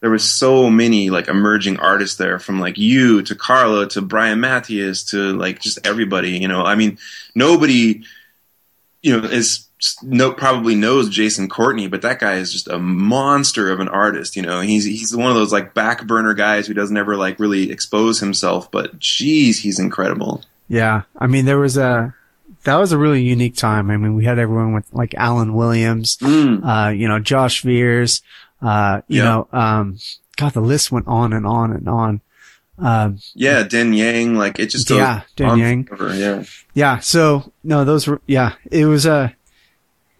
there 0.00 0.10
was 0.10 0.30
so 0.30 0.70
many 0.70 1.10
like 1.10 1.28
emerging 1.28 1.78
artists 1.78 2.16
there 2.16 2.38
from 2.38 2.60
like 2.60 2.78
you 2.78 3.22
to 3.22 3.34
Karla 3.34 3.88
to 3.88 4.02
Brian 4.02 4.40
Mathias 4.40 5.04
to 5.10 5.32
like 5.36 5.60
just 5.60 5.84
everybody, 5.86 6.38
you 6.38 6.48
know. 6.48 6.62
I 6.62 6.74
mean, 6.74 6.98
nobody 7.34 8.04
you 9.02 9.16
know 9.16 9.26
is 9.26 9.65
no 10.02 10.32
probably 10.32 10.74
knows 10.74 11.08
Jason 11.08 11.48
Courtney, 11.48 11.86
but 11.86 12.02
that 12.02 12.18
guy 12.18 12.34
is 12.34 12.52
just 12.52 12.68
a 12.68 12.78
monster 12.78 13.70
of 13.70 13.80
an 13.80 13.88
artist, 13.88 14.36
you 14.36 14.42
know. 14.42 14.60
He's 14.60 14.84
he's 14.84 15.14
one 15.14 15.28
of 15.28 15.36
those 15.36 15.52
like 15.52 15.74
back 15.74 16.06
burner 16.06 16.34
guys 16.34 16.66
who 16.66 16.74
doesn't 16.74 16.96
ever 16.96 17.16
like 17.16 17.38
really 17.38 17.70
expose 17.70 18.20
himself, 18.20 18.70
but 18.70 18.98
geez, 18.98 19.60
he's 19.60 19.78
incredible. 19.78 20.42
Yeah. 20.68 21.02
I 21.18 21.26
mean, 21.26 21.44
there 21.44 21.58
was 21.58 21.76
a 21.76 22.14
that 22.64 22.76
was 22.76 22.92
a 22.92 22.98
really 22.98 23.22
unique 23.22 23.56
time. 23.56 23.90
I 23.90 23.96
mean, 23.96 24.14
we 24.14 24.24
had 24.24 24.38
everyone 24.38 24.72
with 24.72 24.92
like 24.92 25.14
Alan 25.14 25.54
Williams, 25.54 26.16
mm. 26.18 26.60
uh, 26.64 26.90
you 26.90 27.06
know, 27.06 27.18
Josh 27.18 27.62
Veers, 27.62 28.22
uh, 28.62 29.02
you 29.08 29.22
know, 29.22 29.48
um, 29.52 29.98
God, 30.36 30.52
the 30.52 30.60
list 30.60 30.90
went 30.90 31.06
on 31.06 31.32
and 31.32 31.46
on 31.46 31.72
and 31.72 31.88
on. 31.88 32.20
Um, 32.78 33.18
yeah, 33.34 33.62
Den 33.62 33.94
Yang, 33.94 34.34
like 34.34 34.58
it 34.58 34.66
just 34.66 34.88
goes 34.88 34.98
yeah, 34.98 35.22
Den 35.34 35.58
Yang, 35.58 35.84
forever, 35.84 36.14
yeah, 36.14 36.44
yeah. 36.74 36.98
So 36.98 37.52
no, 37.64 37.84
those 37.84 38.06
were 38.06 38.20
yeah. 38.26 38.54
It 38.70 38.84
was 38.84 39.06
a 39.06 39.34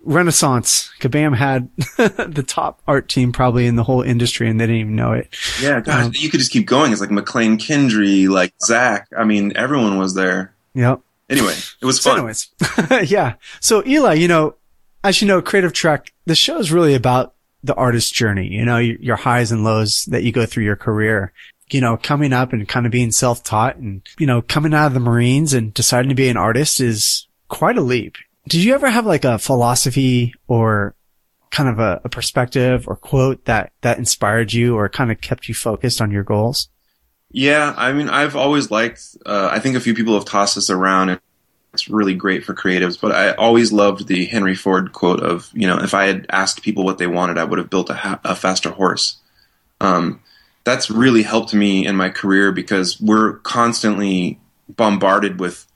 renaissance. 0.06 0.90
Kabam 1.00 1.36
had 1.36 1.68
the 1.96 2.44
top 2.46 2.80
art 2.86 3.08
team 3.08 3.32
probably 3.32 3.66
in 3.66 3.76
the 3.76 3.84
whole 3.84 4.02
industry, 4.02 4.48
and 4.48 4.58
they 4.58 4.66
didn't 4.66 4.80
even 4.80 4.96
know 4.96 5.12
it. 5.12 5.28
Yeah, 5.60 5.80
gosh, 5.80 6.06
um, 6.06 6.12
you 6.14 6.30
could 6.30 6.40
just 6.40 6.52
keep 6.52 6.66
going. 6.66 6.92
It's 6.92 7.00
like 7.00 7.10
McLane 7.10 7.58
Kindry, 7.58 8.28
like 8.28 8.54
Zach. 8.64 9.08
I 9.16 9.25
mean, 9.25 9.52
everyone 9.56 9.98
was 9.98 10.14
there. 10.14 10.54
Yep. 10.75 11.00
Anyway, 11.28 11.54
it 11.80 11.84
was 11.84 11.98
fun. 11.98 12.12
So 12.12 12.16
anyways, 12.18 13.10
yeah. 13.10 13.34
So 13.60 13.84
Eli, 13.84 14.14
you 14.14 14.28
know, 14.28 14.54
as 15.02 15.20
you 15.20 15.28
know, 15.28 15.42
Creative 15.42 15.72
Trek, 15.72 16.12
the 16.25 16.34
show 16.34 16.58
is 16.58 16.70
really 16.72 16.94
about 16.94 17.34
the 17.64 17.75
artist 17.75 18.14
journey, 18.14 18.46
you 18.48 18.64
know, 18.64 18.78
your 18.78 19.16
highs 19.16 19.50
and 19.50 19.64
lows 19.64 20.04
that 20.06 20.22
you 20.22 20.32
go 20.32 20.46
through 20.46 20.64
your 20.64 20.76
career. 20.76 21.32
You 21.68 21.80
know, 21.80 21.96
coming 21.96 22.32
up 22.32 22.52
and 22.52 22.68
kind 22.68 22.86
of 22.86 22.92
being 22.92 23.10
self-taught 23.10 23.75
and, 23.75 24.00
you 24.20 24.26
know, 24.26 24.40
coming 24.40 24.72
out 24.72 24.86
of 24.86 24.94
the 24.94 25.00
Marines 25.00 25.52
and 25.52 25.75
deciding 25.75 26.10
to 26.10 26.14
be 26.14 26.28
an 26.28 26.36
artist 26.36 26.80
is 26.80 27.26
quite 27.48 27.76
a 27.76 27.80
leap. 27.80 28.16
Did 28.48 28.62
you 28.62 28.74
ever 28.74 28.88
have 28.88 29.06
like 29.06 29.24
a 29.24 29.38
philosophy 29.38 30.34
or 30.46 30.94
kind 31.50 31.68
of 31.68 31.78
a, 31.78 32.00
a 32.04 32.08
perspective 32.08 32.86
or 32.86 32.96
quote 32.96 33.44
that, 33.46 33.72
that 33.80 33.98
inspired 33.98 34.52
you 34.52 34.76
or 34.76 34.88
kind 34.88 35.10
of 35.10 35.20
kept 35.20 35.48
you 35.48 35.54
focused 35.54 36.00
on 36.00 36.10
your 36.10 36.22
goals? 36.22 36.68
Yeah, 37.30 37.74
I 37.76 37.92
mean, 37.92 38.08
I've 38.08 38.36
always 38.36 38.70
liked. 38.70 39.16
Uh, 39.26 39.48
I 39.50 39.58
think 39.58 39.76
a 39.76 39.80
few 39.80 39.94
people 39.94 40.14
have 40.14 40.24
tossed 40.24 40.54
this 40.54 40.70
around, 40.70 41.08
and 41.10 41.20
it's 41.72 41.88
really 41.88 42.14
great 42.14 42.44
for 42.44 42.54
creatives. 42.54 43.00
But 43.00 43.12
I 43.12 43.32
always 43.34 43.72
loved 43.72 44.06
the 44.06 44.26
Henry 44.26 44.54
Ford 44.54 44.92
quote 44.92 45.20
of, 45.20 45.50
you 45.52 45.66
know, 45.66 45.78
if 45.78 45.92
I 45.92 46.06
had 46.06 46.26
asked 46.30 46.62
people 46.62 46.84
what 46.84 46.98
they 46.98 47.06
wanted, 47.06 47.36
I 47.36 47.44
would 47.44 47.58
have 47.58 47.68
built 47.68 47.90
a, 47.90 47.94
ha- 47.94 48.20
a 48.24 48.36
faster 48.36 48.70
horse. 48.70 49.16
Um, 49.80 50.22
that's 50.64 50.90
really 50.90 51.22
helped 51.22 51.52
me 51.52 51.86
in 51.86 51.96
my 51.96 52.10
career 52.10 52.52
because 52.52 53.00
we're 53.00 53.38
constantly 53.38 54.40
bombarded 54.68 55.38
with 55.38 55.66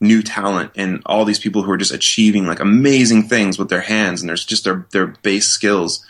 new 0.00 0.22
talent 0.22 0.72
and 0.76 1.02
all 1.04 1.24
these 1.24 1.38
people 1.38 1.62
who 1.62 1.70
are 1.70 1.76
just 1.76 1.92
achieving 1.92 2.46
like 2.46 2.60
amazing 2.60 3.28
things 3.28 3.58
with 3.58 3.68
their 3.68 3.82
hands 3.82 4.20
and 4.20 4.28
there's 4.28 4.44
just 4.44 4.64
their 4.64 4.86
their 4.92 5.08
base 5.08 5.48
skills. 5.48 6.04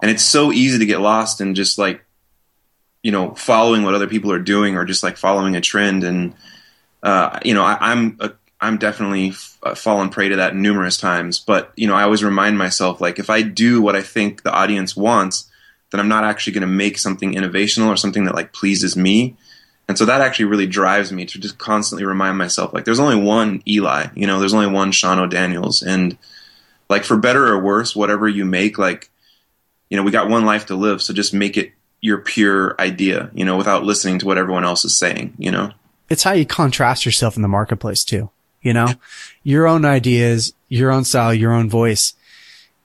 And 0.00 0.10
it's 0.10 0.24
so 0.24 0.52
easy 0.52 0.78
to 0.78 0.86
get 0.86 1.00
lost 1.00 1.40
in 1.40 1.54
just 1.54 1.78
like 1.78 2.04
you 3.02 3.12
know 3.12 3.34
following 3.34 3.82
what 3.82 3.94
other 3.94 4.08
people 4.08 4.32
are 4.32 4.40
doing 4.40 4.76
or 4.76 4.84
just 4.84 5.02
like 5.02 5.16
following 5.16 5.56
a 5.56 5.60
trend. 5.60 6.04
And 6.04 6.34
uh, 7.02 7.38
you 7.44 7.54
know 7.54 7.64
I, 7.64 7.92
am 7.92 8.16
a, 8.20 8.32
I'm 8.60 8.78
definitely 8.78 9.34
uh, 9.62 9.74
fallen 9.74 10.08
prey 10.08 10.28
to 10.28 10.36
that 10.36 10.56
numerous 10.56 10.96
times. 10.96 11.38
But 11.38 11.72
you 11.76 11.86
know 11.86 11.94
I 11.94 12.02
always 12.02 12.24
remind 12.24 12.58
myself 12.58 13.00
like 13.00 13.18
if 13.18 13.30
I 13.30 13.42
do 13.42 13.80
what 13.80 13.94
I 13.94 14.02
think 14.02 14.42
the 14.42 14.52
audience 14.52 14.96
wants 14.96 15.48
then 15.92 16.00
I'm 16.00 16.08
not 16.08 16.24
actually 16.24 16.54
going 16.54 16.62
to 16.62 16.66
make 16.66 16.98
something 16.98 17.34
innovational 17.34 17.88
or 17.88 17.96
something 17.96 18.24
that 18.24 18.34
like 18.34 18.52
pleases 18.52 18.96
me 18.96 19.36
and 19.88 19.98
so 19.98 20.04
that 20.04 20.20
actually 20.20 20.46
really 20.46 20.66
drives 20.66 21.12
me 21.12 21.26
to 21.26 21.38
just 21.38 21.58
constantly 21.58 22.04
remind 22.04 22.38
myself 22.38 22.72
like 22.72 22.84
there's 22.84 23.00
only 23.00 23.16
one 23.16 23.62
Eli, 23.66 24.06
you 24.14 24.26
know, 24.26 24.38
there's 24.38 24.54
only 24.54 24.68
one 24.68 24.92
Sean 24.92 25.18
O'Daniels. 25.18 25.82
And 25.82 26.16
like 26.88 27.04
for 27.04 27.16
better 27.16 27.46
or 27.48 27.58
worse, 27.58 27.96
whatever 27.96 28.28
you 28.28 28.44
make, 28.44 28.78
like, 28.78 29.10
you 29.90 29.96
know, 29.96 30.02
we 30.02 30.10
got 30.10 30.28
one 30.28 30.44
life 30.44 30.66
to 30.66 30.76
live, 30.76 31.02
so 31.02 31.12
just 31.12 31.34
make 31.34 31.56
it 31.56 31.72
your 32.00 32.18
pure 32.18 32.74
idea, 32.80 33.30
you 33.34 33.44
know, 33.44 33.56
without 33.56 33.84
listening 33.84 34.18
to 34.20 34.26
what 34.26 34.38
everyone 34.38 34.64
else 34.64 34.84
is 34.84 34.96
saying, 34.96 35.34
you 35.38 35.50
know? 35.50 35.72
It's 36.08 36.22
how 36.22 36.32
you 36.32 36.46
contrast 36.46 37.04
yourself 37.04 37.36
in 37.36 37.42
the 37.42 37.48
marketplace 37.48 38.04
too. 38.04 38.30
You 38.62 38.72
know, 38.72 38.94
your 39.42 39.66
own 39.66 39.84
ideas, 39.84 40.52
your 40.68 40.92
own 40.92 41.04
style, 41.04 41.34
your 41.34 41.52
own 41.52 41.68
voice 41.68 42.14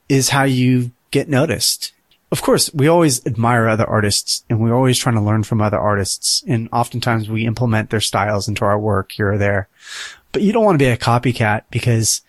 is 0.08 0.30
how 0.30 0.42
you 0.42 0.90
get 1.10 1.28
noticed 1.28 1.92
of 2.30 2.42
course, 2.42 2.72
we 2.74 2.88
always 2.88 3.24
admire 3.26 3.68
other 3.68 3.86
artists 3.86 4.44
and 4.50 4.60
we're 4.60 4.74
always 4.74 4.98
trying 4.98 5.14
to 5.14 5.20
learn 5.20 5.44
from 5.44 5.62
other 5.62 5.78
artists. 5.78 6.44
And 6.46 6.68
oftentimes 6.72 7.28
we 7.28 7.46
implement 7.46 7.90
their 7.90 8.00
styles 8.00 8.48
into 8.48 8.64
our 8.64 8.78
work 8.78 9.12
here 9.12 9.32
or 9.32 9.38
there. 9.38 9.68
But 10.32 10.42
you 10.42 10.52
don't 10.52 10.64
want 10.64 10.78
to 10.78 10.84
be 10.84 10.90
a 10.90 10.96
copycat 10.96 11.62
because 11.70 12.20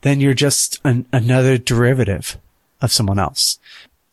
then 0.00 0.20
you're 0.20 0.34
just 0.34 0.80
an, 0.84 1.06
another 1.12 1.58
derivative 1.58 2.38
of 2.80 2.92
someone 2.92 3.20
else. 3.20 3.58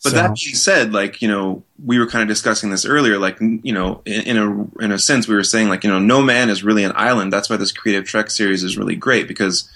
But 0.04 0.12
so, 0.12 0.16
that 0.18 0.36
being 0.36 0.56
said, 0.56 0.94
like, 0.94 1.24
you 1.24 1.28
know, 1.28 1.64
we 1.84 1.98
were 1.98 2.06
kind 2.06 2.22
of 2.22 2.28
discussing 2.28 2.70
this 2.70 2.86
earlier, 2.86 3.18
like, 3.18 3.40
you 3.40 3.74
know, 3.74 4.04
in, 4.06 4.22
in, 4.22 4.38
a, 4.38 4.84
in 4.84 4.92
a 4.92 5.00
sense, 5.00 5.28
we 5.28 5.34
were 5.34 5.44
saying 5.44 5.70
like, 5.70 5.84
you 5.84 5.90
know, 5.90 5.98
no 5.98 6.22
man 6.22 6.52
is 6.52 6.64
really 6.64 6.84
an 6.84 6.92
island. 6.96 7.34
That's 7.34 7.50
why 7.50 7.58
this 7.58 7.72
creative 7.72 8.06
trek 8.06 8.30
series 8.30 8.64
is 8.64 8.78
really 8.78 8.96
great 8.96 9.28
because 9.28 9.68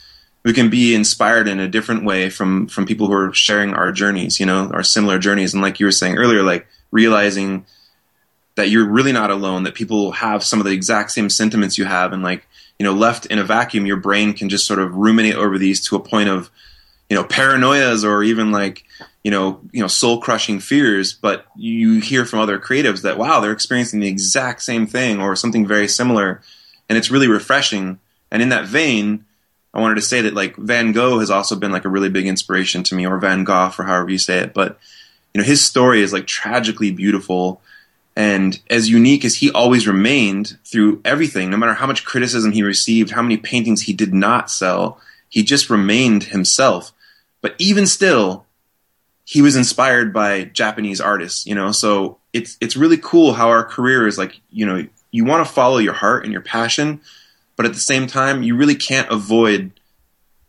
we 0.44 0.54
can 0.54 0.70
be 0.70 0.96
inspired 0.96 1.48
in 1.48 1.60
a 1.60 1.68
different 1.68 2.04
way 2.04 2.30
from 2.30 2.68
from 2.68 2.86
people 2.86 3.08
who 3.08 3.14
are 3.14 3.34
sharing 3.34 3.74
our 3.74 3.92
journeys 3.92 4.40
you 4.40 4.46
know 4.46 4.70
our 4.74 4.84
similar 4.84 5.20
journeys. 5.20 5.54
And 5.54 5.62
like 5.62 5.80
you 5.80 5.86
were 5.86 5.92
saying 5.92 6.18
earlier 6.18 6.44
like 6.44 6.68
realizing 6.92 7.66
that 8.56 8.70
you're 8.70 8.90
really 8.90 9.12
not 9.12 9.32
alone 9.32 9.64
that 9.64 9.76
people 9.76 10.12
have 10.12 10.44
some 10.44 10.60
of 10.60 10.66
the 10.66 10.74
exact 10.74 11.12
same 11.12 11.30
sentiments 11.30 11.78
you 11.78 11.86
have. 11.86 12.14
And 12.14 12.24
like 12.24 12.48
you 12.80 12.86
know 12.86 12.94
left 12.94 13.26
in 13.28 13.40
a 13.40 13.44
vacuum 13.44 13.86
your 13.86 13.98
brain 13.98 14.34
can 14.34 14.50
just 14.50 14.66
sort 14.66 14.80
of 14.80 14.96
ruminate 14.96 15.36
over 15.36 15.58
these 15.58 15.86
to 15.88 15.96
a 15.96 16.00
point 16.00 16.30
of 16.30 16.50
you 17.10 17.16
know 17.16 17.24
paranoias 17.24 18.04
or 18.04 18.24
even 18.24 18.52
like 18.52 18.84
you 19.24 19.32
know 19.32 19.62
you 19.72 19.82
know 19.82 19.88
soul 19.88 20.20
crushing 20.20 20.60
fears. 20.60 21.14
But 21.14 21.46
you 21.56 22.00
hear 22.00 22.26
from 22.26 22.40
other 22.40 22.60
creatives 22.60 23.04
that 23.04 23.18
wow 23.18 23.40
they're 23.40 23.52
experiencing 23.52 24.00
the 24.00 24.08
exact 24.08 24.64
same 24.64 24.88
thing 24.88 25.22
or 25.22 25.36
something 25.36 25.68
very 25.68 25.88
similar. 25.88 26.42
And 26.90 26.98
it's 26.98 27.12
really 27.12 27.28
refreshing. 27.28 28.00
And 28.32 28.42
in 28.42 28.50
that 28.50 28.66
vein 28.66 29.26
I 29.74 29.80
wanted 29.80 29.96
to 29.96 30.02
say 30.02 30.22
that 30.22 30.34
like 30.34 30.56
Van 30.58 30.92
Gogh 30.92 31.20
has 31.20 31.32
also 31.32 31.56
been 31.56 31.72
like 31.72 31.86
a 31.86 31.90
really 31.90 32.10
big 32.10 32.28
inspiration 32.28 32.84
to 32.84 32.96
me, 32.96 33.08
or 33.08 33.18
Van 33.18 33.44
Gogh, 33.44 33.72
or 33.78 33.86
however 33.86 34.10
you 34.10 34.18
say 34.18 34.40
it. 34.40 34.54
But 34.54 34.80
you 35.34 35.40
know, 35.40 35.48
his 35.48 35.64
story 35.64 36.02
is 36.02 36.12
like 36.12 36.28
tragically 36.28 36.92
beautiful, 36.92 37.62
and 38.16 38.60
as 38.70 38.90
unique 38.90 39.24
as 39.24 39.36
he 39.36 39.52
always 39.52 39.88
remained 39.88 40.58
through 40.66 41.02
everything. 41.06 41.50
No 41.50 41.58
matter 41.58 41.74
how 41.74 41.88
much 41.88 42.04
criticism 42.04 42.52
he 42.52 42.64
received, 42.64 43.12
how 43.12 43.22
many 43.22 43.38
paintings 43.38 43.84
he 43.84 43.94
did 43.94 44.14
not 44.14 44.52
sell, 44.52 45.00
he 45.30 45.42
just 45.42 45.70
remained 45.70 46.24
himself. 46.24 46.92
But 47.40 47.56
even 47.58 47.88
still, 47.88 48.46
he 49.24 49.42
was 49.42 49.56
inspired 49.56 50.14
by 50.14 50.46
Japanese 50.46 51.00
artists. 51.00 51.46
You 51.46 51.56
know, 51.56 51.72
so 51.72 52.18
it's 52.34 52.58
it's 52.60 52.76
really 52.76 52.98
cool 52.98 53.34
how 53.34 53.48
our 53.48 53.64
career 53.64 54.06
is 54.06 54.18
like. 54.18 54.42
You 54.50 54.66
know, 54.66 54.86
you 55.12 55.24
want 55.24 55.48
to 55.48 55.54
follow 55.54 55.78
your 55.78 55.94
heart 55.94 56.26
and 56.26 56.34
your 56.34 56.42
passion 56.42 57.00
but 57.62 57.68
at 57.68 57.76
the 57.76 57.80
same 57.80 58.08
time, 58.08 58.42
you 58.42 58.56
really 58.56 58.74
can't 58.74 59.08
avoid 59.12 59.72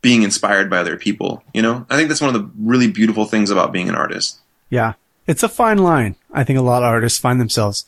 being 0.00 0.22
inspired 0.22 0.70
by 0.70 0.78
other 0.78 0.96
people. 0.96 1.44
You 1.52 1.60
know, 1.60 1.84
I 1.90 1.96
think 1.96 2.08
that's 2.08 2.22
one 2.22 2.34
of 2.34 2.40
the 2.40 2.50
really 2.58 2.90
beautiful 2.90 3.26
things 3.26 3.50
about 3.50 3.70
being 3.70 3.90
an 3.90 3.94
artist. 3.94 4.38
Yeah, 4.70 4.94
it's 5.26 5.42
a 5.42 5.48
fine 5.50 5.76
line. 5.76 6.16
I 6.32 6.42
think 6.42 6.58
a 6.58 6.62
lot 6.62 6.82
of 6.82 6.86
artists 6.86 7.18
find 7.18 7.38
themselves 7.38 7.84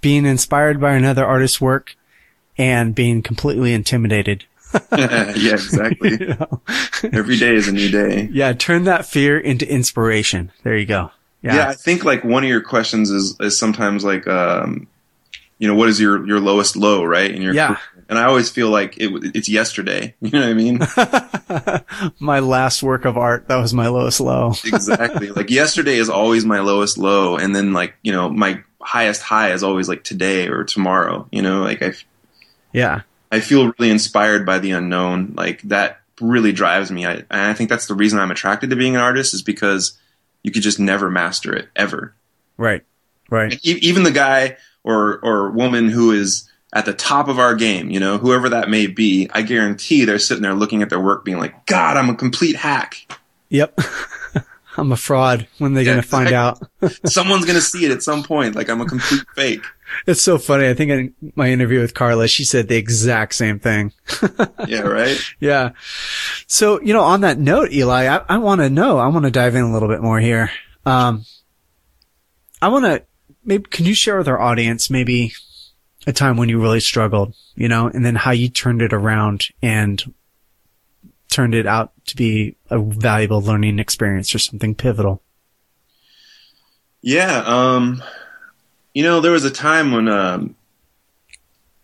being 0.00 0.24
inspired 0.24 0.80
by 0.80 0.94
another 0.94 1.26
artist's 1.26 1.60
work 1.60 1.94
and 2.56 2.94
being 2.94 3.20
completely 3.20 3.74
intimidated. 3.74 4.46
yeah, 4.96 5.34
exactly. 5.34 6.12
you 6.12 6.28
know? 6.28 6.62
Every 7.12 7.36
day 7.36 7.54
is 7.54 7.68
a 7.68 7.72
new 7.72 7.90
day. 7.90 8.30
Yeah, 8.32 8.54
turn 8.54 8.84
that 8.84 9.04
fear 9.04 9.38
into 9.38 9.70
inspiration. 9.70 10.52
There 10.62 10.74
you 10.74 10.86
go. 10.86 11.10
Yeah. 11.42 11.56
yeah, 11.56 11.68
I 11.68 11.74
think 11.74 12.02
like 12.02 12.24
one 12.24 12.44
of 12.44 12.48
your 12.48 12.62
questions 12.62 13.10
is 13.10 13.36
is 13.40 13.58
sometimes 13.58 14.06
like 14.06 14.26
um, 14.26 14.86
you 15.58 15.68
know, 15.68 15.74
what 15.74 15.88
is 15.88 16.00
your 16.00 16.26
your 16.26 16.40
lowest 16.40 16.76
low, 16.76 17.04
right? 17.04 17.30
In 17.30 17.42
your 17.42 17.54
yeah. 17.54 17.76
And 18.08 18.18
I 18.18 18.24
always 18.24 18.50
feel 18.50 18.70
like 18.70 18.96
it, 18.98 19.10
it's 19.34 19.48
yesterday. 19.48 20.14
You 20.24 20.30
know 20.30 20.40
what 20.40 20.48
I 20.48 20.54
mean? 20.54 22.14
my 22.18 22.40
last 22.40 22.82
work 22.82 23.04
of 23.04 23.16
art, 23.16 23.48
that 23.48 23.56
was 23.56 23.74
my 23.74 23.88
lowest 23.88 24.20
low. 24.20 24.52
exactly. 24.64 25.30
Like 25.30 25.50
yesterday 25.50 25.96
is 25.96 26.08
always 26.08 26.44
my 26.44 26.60
lowest 26.60 26.98
low, 26.98 27.36
and 27.36 27.54
then 27.54 27.72
like 27.72 27.94
you 28.02 28.12
know 28.12 28.28
my 28.28 28.62
highest 28.80 29.22
high 29.22 29.52
is 29.52 29.62
always 29.62 29.88
like 29.88 30.02
today 30.02 30.48
or 30.48 30.64
tomorrow. 30.64 31.28
You 31.30 31.42
know, 31.42 31.62
like 31.62 31.82
I. 31.82 31.92
Yeah. 32.72 33.02
I 33.30 33.40
feel 33.40 33.72
really 33.78 33.90
inspired 33.90 34.46
by 34.46 34.58
the 34.58 34.72
unknown. 34.72 35.34
Like 35.36 35.62
that 35.62 36.00
really 36.20 36.52
drives 36.52 36.90
me. 36.90 37.06
I, 37.06 37.14
and 37.14 37.26
I 37.30 37.52
think 37.52 37.70
that's 37.70 37.86
the 37.86 37.94
reason 37.94 38.18
I'm 38.18 38.30
attracted 38.30 38.70
to 38.70 38.76
being 38.76 38.96
an 38.96 39.02
artist 39.02 39.34
is 39.34 39.42
because 39.42 39.98
you 40.42 40.50
could 40.50 40.62
just 40.62 40.80
never 40.80 41.10
master 41.10 41.54
it 41.54 41.68
ever. 41.76 42.14
Right. 42.56 42.82
Right. 43.30 43.52
Like, 43.52 43.64
even 43.64 44.02
the 44.02 44.12
guy 44.12 44.56
or 44.84 45.18
or 45.22 45.50
woman 45.50 45.88
who 45.88 46.12
is 46.12 46.48
at 46.74 46.84
the 46.84 46.92
top 46.92 47.28
of 47.28 47.38
our 47.38 47.54
game, 47.54 47.88
you 47.88 48.00
know, 48.00 48.18
whoever 48.18 48.48
that 48.48 48.68
may 48.68 48.88
be, 48.88 49.30
I 49.32 49.42
guarantee 49.42 50.04
they're 50.04 50.18
sitting 50.18 50.42
there 50.42 50.54
looking 50.54 50.82
at 50.82 50.90
their 50.90 51.00
work 51.00 51.24
being 51.24 51.38
like, 51.38 51.66
God, 51.66 51.96
I'm 51.96 52.10
a 52.10 52.16
complete 52.16 52.56
hack. 52.56 53.16
Yep. 53.48 53.78
I'm 54.76 54.90
a 54.90 54.96
fraud. 54.96 55.46
When 55.58 55.74
they 55.74 55.82
yeah, 55.82 55.92
going 55.92 56.02
to 56.02 56.08
find 56.08 56.32
out? 56.32 56.60
Someone's 57.06 57.44
going 57.44 57.54
to 57.54 57.62
see 57.62 57.84
it 57.84 57.92
at 57.92 58.02
some 58.02 58.24
point. 58.24 58.56
Like 58.56 58.68
I'm 58.68 58.80
a 58.80 58.86
complete 58.86 59.22
fake. 59.36 59.62
It's 60.08 60.20
so 60.20 60.36
funny. 60.36 60.66
I 60.66 60.74
think 60.74 60.90
in 60.90 61.14
my 61.36 61.50
interview 61.50 61.80
with 61.80 61.94
Karla, 61.94 62.26
she 62.26 62.44
said 62.44 62.66
the 62.66 62.76
exact 62.76 63.36
same 63.36 63.60
thing. 63.60 63.92
yeah, 64.66 64.80
right? 64.80 65.16
Yeah. 65.38 65.70
So, 66.48 66.80
you 66.80 66.92
know, 66.92 67.02
on 67.02 67.20
that 67.20 67.38
note, 67.38 67.70
Eli, 67.70 68.08
I, 68.08 68.24
I 68.28 68.38
want 68.38 68.60
to 68.62 68.68
know, 68.68 68.98
I 68.98 69.06
want 69.06 69.26
to 69.26 69.30
dive 69.30 69.54
in 69.54 69.62
a 69.62 69.72
little 69.72 69.88
bit 69.88 70.02
more 70.02 70.18
here. 70.18 70.50
Um, 70.84 71.24
I 72.60 72.66
want 72.68 72.84
to, 72.86 73.04
maybe, 73.44 73.62
can 73.70 73.84
you 73.84 73.94
share 73.94 74.18
with 74.18 74.26
our 74.26 74.40
audience 74.40 74.90
maybe 74.90 75.34
a 76.06 76.12
time 76.12 76.36
when 76.36 76.48
you 76.48 76.60
really 76.60 76.80
struggled, 76.80 77.34
you 77.54 77.68
know, 77.68 77.88
and 77.88 78.04
then 78.04 78.14
how 78.14 78.30
you 78.30 78.48
turned 78.48 78.82
it 78.82 78.92
around 78.92 79.46
and 79.62 80.14
turned 81.28 81.54
it 81.54 81.66
out 81.66 81.92
to 82.06 82.16
be 82.16 82.56
a 82.70 82.78
valuable 82.78 83.40
learning 83.42 83.78
experience 83.78 84.34
or 84.34 84.38
something 84.38 84.74
pivotal. 84.74 85.22
Yeah. 87.00 87.42
Um, 87.44 88.02
you 88.94 89.02
know, 89.02 89.20
there 89.20 89.32
was 89.32 89.44
a 89.44 89.50
time 89.50 89.92
when, 89.92 90.08
um, 90.08 90.54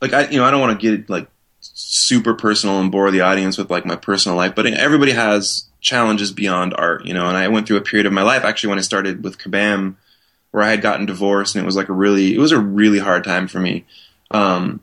like 0.01 0.13
I, 0.13 0.29
you 0.29 0.39
know, 0.39 0.45
I 0.45 0.51
don't 0.51 0.61
want 0.61 0.81
to 0.81 0.97
get 0.97 1.11
like 1.11 1.29
super 1.61 2.35
personal 2.35 2.81
and 2.81 2.91
bore 2.93 3.11
the 3.11 3.21
audience 3.21 3.59
with 3.59 3.71
like 3.71 3.85
my 3.85 3.97
personal 3.97 4.37
life, 4.37 4.55
but 4.55 4.67
everybody 4.67 5.13
has 5.13 5.67
challenges 5.81 6.33
beyond 6.33 6.75
art, 6.77 7.05
you 7.05 7.13
know, 7.13 7.27
and 7.27 7.37
I 7.37 7.49
went 7.49 7.67
through 7.67 7.79
a 7.79 7.83
period 7.83 8.07
of 8.07 8.13
my 8.13 8.23
life 8.23 8.45
actually 8.45 8.71
when 8.71 8.79
I 8.79 8.83
started 8.83 9.25
with 9.25 9.39
Kabam 9.39 9.97
where 10.53 10.63
I 10.63 10.71
had 10.71 10.83
gotten 10.83 11.07
divorced 11.07 11.55
and 11.55 11.63
it 11.63 11.67
was 11.67 11.77
like 11.77 11.89
a 11.89 11.93
really, 11.93 12.35
it 12.35 12.39
was 12.39 12.53
a 12.53 12.59
really 12.59 12.99
hard 12.99 13.25
time 13.25 13.49
for 13.49 13.61
me. 13.61 13.85
Um, 14.31 14.81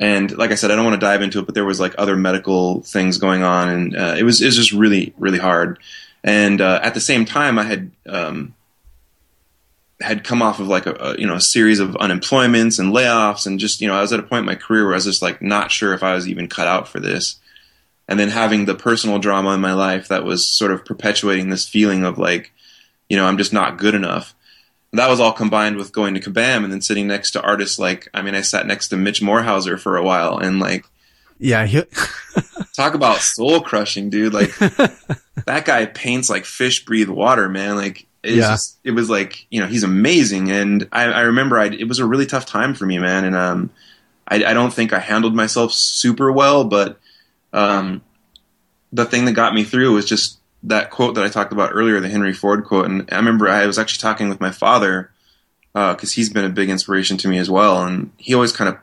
and 0.00 0.36
like 0.38 0.50
I 0.50 0.54
said, 0.54 0.70
I 0.70 0.76
don't 0.76 0.84
want 0.84 0.98
to 1.00 1.06
dive 1.06 1.22
into 1.22 1.40
it, 1.40 1.46
but 1.46 1.54
there 1.54 1.64
was 1.64 1.78
like 1.78 1.94
other 1.98 2.16
medical 2.16 2.82
things 2.82 3.18
going 3.18 3.42
on, 3.42 3.68
and 3.68 3.96
uh, 3.96 4.14
it 4.18 4.22
was 4.22 4.40
it 4.40 4.46
was 4.46 4.56
just 4.56 4.72
really 4.72 5.12
really 5.18 5.38
hard. 5.38 5.78
And 6.24 6.60
uh, 6.60 6.80
at 6.82 6.94
the 6.94 7.00
same 7.00 7.24
time, 7.24 7.58
I 7.58 7.64
had 7.64 7.90
um, 8.06 8.54
had 10.00 10.24
come 10.24 10.40
off 10.40 10.58
of 10.58 10.68
like 10.68 10.86
a, 10.86 10.94
a, 10.94 11.18
you 11.18 11.26
know 11.26 11.34
a 11.34 11.40
series 11.40 11.80
of 11.80 11.90
unemployments 11.90 12.78
and 12.78 12.94
layoffs, 12.94 13.46
and 13.46 13.60
just 13.60 13.80
you 13.80 13.88
know 13.88 13.94
I 13.94 14.00
was 14.00 14.12
at 14.12 14.20
a 14.20 14.24
point 14.24 14.40
in 14.40 14.46
my 14.46 14.54
career 14.54 14.84
where 14.84 14.94
I 14.94 14.96
was 14.96 15.04
just 15.04 15.22
like 15.22 15.42
not 15.42 15.70
sure 15.70 15.92
if 15.92 16.02
I 16.02 16.14
was 16.14 16.28
even 16.28 16.48
cut 16.48 16.66
out 16.66 16.88
for 16.88 16.98
this. 16.98 17.36
And 18.08 18.18
then 18.18 18.30
having 18.30 18.64
the 18.64 18.74
personal 18.74 19.20
drama 19.20 19.54
in 19.54 19.60
my 19.60 19.72
life 19.72 20.08
that 20.08 20.24
was 20.24 20.44
sort 20.44 20.72
of 20.72 20.84
perpetuating 20.84 21.48
this 21.48 21.68
feeling 21.68 22.04
of 22.04 22.18
like, 22.18 22.52
you 23.08 23.16
know, 23.16 23.24
I'm 23.24 23.38
just 23.38 23.52
not 23.52 23.78
good 23.78 23.94
enough 23.94 24.34
that 24.92 25.08
was 25.08 25.20
all 25.20 25.32
combined 25.32 25.76
with 25.76 25.92
going 25.92 26.14
to 26.14 26.20
Kabam 26.20 26.64
and 26.64 26.72
then 26.72 26.80
sitting 26.80 27.06
next 27.06 27.30
to 27.32 27.42
artists 27.42 27.78
like 27.78 28.08
I 28.14 28.22
mean 28.22 28.34
I 28.34 28.40
sat 28.40 28.66
next 28.66 28.88
to 28.88 28.96
Mitch 28.96 29.20
Mohrhauser 29.20 29.78
for 29.78 29.96
a 29.96 30.02
while 30.02 30.38
and 30.38 30.58
like 30.60 30.84
Yeah. 31.38 31.64
He, 31.66 31.82
Talk 32.76 32.94
about 32.94 33.18
soul 33.18 33.60
crushing, 33.60 34.10
dude. 34.10 34.32
Like 34.34 34.56
that 35.46 35.64
guy 35.64 35.86
paints 35.86 36.28
like 36.30 36.44
fish 36.44 36.84
breathe 36.84 37.08
water, 37.08 37.48
man. 37.48 37.76
Like 37.76 38.06
it's 38.22 38.36
Yeah. 38.36 38.50
just, 38.50 38.78
it 38.84 38.90
was 38.92 39.08
like, 39.08 39.46
you 39.50 39.60
know, 39.60 39.66
he's 39.66 39.82
amazing. 39.84 40.50
And 40.50 40.88
I, 40.92 41.04
I 41.04 41.20
remember 41.22 41.58
I, 41.58 41.66
it 41.66 41.88
was 41.88 41.98
a 42.00 42.04
really 42.06 42.26
tough 42.26 42.46
time 42.46 42.74
for 42.74 42.84
me, 42.86 42.98
man. 42.98 43.24
And, 43.24 43.34
um, 43.36 43.70
I, 44.28 44.44
I 44.44 44.52
don't 44.54 44.72
think 44.72 44.92
I 44.92 44.98
handled 44.98 45.34
myself 45.34 45.72
super 45.72 46.30
well, 46.30 46.64
but, 46.64 46.98
um, 47.52 48.02
the 48.92 49.04
thing 49.06 49.24
that 49.24 49.32
got 49.32 49.54
me 49.54 49.64
through 49.64 49.94
was 49.94 50.04
just 50.04 50.38
that 50.64 50.90
quote 50.90 51.14
that 51.14 51.24
I 51.24 51.28
talked 51.28 51.52
about 51.52 51.70
earlier, 51.72 52.00
the 52.00 52.08
Henry 52.08 52.32
Ford 52.32 52.64
quote. 52.64 52.86
And 52.86 53.08
I 53.10 53.16
remember 53.16 53.48
I 53.48 53.66
was 53.66 53.78
actually 53.78 54.02
talking 54.02 54.28
with 54.28 54.40
my 54.40 54.50
father, 54.50 55.10
uh, 55.74 55.94
cause 55.94 56.12
he's 56.12 56.30
been 56.30 56.44
a 56.44 56.50
big 56.50 56.68
inspiration 56.68 57.16
to 57.18 57.28
me 57.28 57.38
as 57.38 57.50
well. 57.50 57.84
And 57.84 58.12
he 58.18 58.34
always 58.34 58.52
kind 58.52 58.68
of 58.68 58.78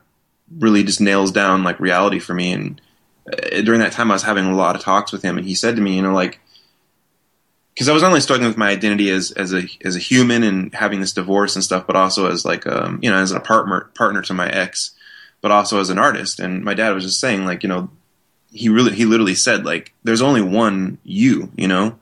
really 0.57 0.83
just 0.83 1.01
nails 1.01 1.31
down 1.31 1.63
like 1.63 1.79
reality 1.79 2.19
for 2.19 2.33
me. 2.33 2.51
And 2.51 2.81
uh, 3.31 3.61
during 3.61 3.79
that 3.81 3.91
time, 3.91 4.11
I 4.11 4.15
was 4.15 4.23
having 4.23 4.45
a 4.45 4.55
lot 4.55 4.75
of 4.75 4.81
talks 4.81 5.11
with 5.11 5.21
him, 5.21 5.37
and 5.37 5.45
he 5.45 5.55
said 5.55 5.75
to 5.75 5.81
me, 5.81 5.95
you 5.95 6.01
know, 6.01 6.13
like, 6.13 6.39
because 7.73 7.89
I 7.89 7.93
was 7.93 8.01
not 8.01 8.09
only 8.09 8.21
struggling 8.21 8.47
with 8.47 8.57
my 8.57 8.69
identity 8.69 9.11
as 9.11 9.31
as 9.31 9.53
a 9.53 9.63
as 9.85 9.95
a 9.95 9.99
human 9.99 10.43
and 10.43 10.73
having 10.73 10.99
this 10.99 11.13
divorce 11.13 11.55
and 11.55 11.63
stuff, 11.63 11.85
but 11.85 11.95
also 11.95 12.31
as 12.31 12.43
like 12.43 12.65
um 12.65 12.99
you 13.03 13.09
know 13.11 13.17
as 13.17 13.31
a 13.31 13.39
partner 13.39 13.91
partner 13.93 14.23
to 14.23 14.33
my 14.33 14.49
ex, 14.49 14.95
but 15.41 15.51
also 15.51 15.79
as 15.79 15.91
an 15.91 15.99
artist. 15.99 16.39
And 16.39 16.63
my 16.63 16.73
dad 16.73 16.95
was 16.95 17.03
just 17.03 17.19
saying 17.19 17.45
like 17.45 17.61
you 17.61 17.69
know 17.69 17.91
he 18.57 18.69
really 18.69 18.93
he 18.95 19.05
literally 19.05 19.35
said 19.35 19.65
like 19.65 19.93
there's 20.03 20.21
only 20.21 20.41
one 20.41 20.97
you, 21.03 21.51
you 21.55 21.67
know, 21.67 21.97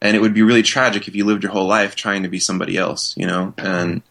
and 0.00 0.16
it 0.16 0.20
would 0.20 0.34
be 0.34 0.42
really 0.42 0.62
tragic 0.62 1.08
if 1.08 1.14
you 1.14 1.24
lived 1.24 1.42
your 1.42 1.52
whole 1.52 1.66
life 1.66 1.94
trying 1.96 2.22
to 2.22 2.28
be 2.28 2.38
somebody 2.38 2.76
else, 2.76 3.14
you 3.16 3.26
know, 3.26 3.52
and 3.58 4.02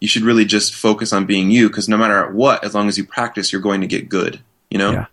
you 0.00 0.08
should 0.08 0.22
really 0.22 0.44
just 0.44 0.74
focus 0.74 1.12
on 1.12 1.26
being 1.26 1.50
you 1.50 1.68
because 1.68 1.88
no 1.88 1.96
matter 1.96 2.30
what, 2.32 2.64
as 2.64 2.74
long 2.74 2.88
as 2.88 2.98
you 2.98 3.04
practice, 3.04 3.52
you're 3.52 3.62
going 3.62 3.80
to 3.82 3.86
get 3.86 4.08
good, 4.08 4.40
you 4.70 4.78
know 4.78 4.92
Yeah. 4.92 5.06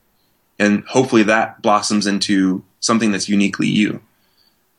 and 0.57 0.83
hopefully 0.85 1.23
that 1.23 1.61
blossoms 1.61 2.07
into 2.07 2.63
something 2.79 3.11
that's 3.11 3.29
uniquely 3.29 3.67
you. 3.67 4.01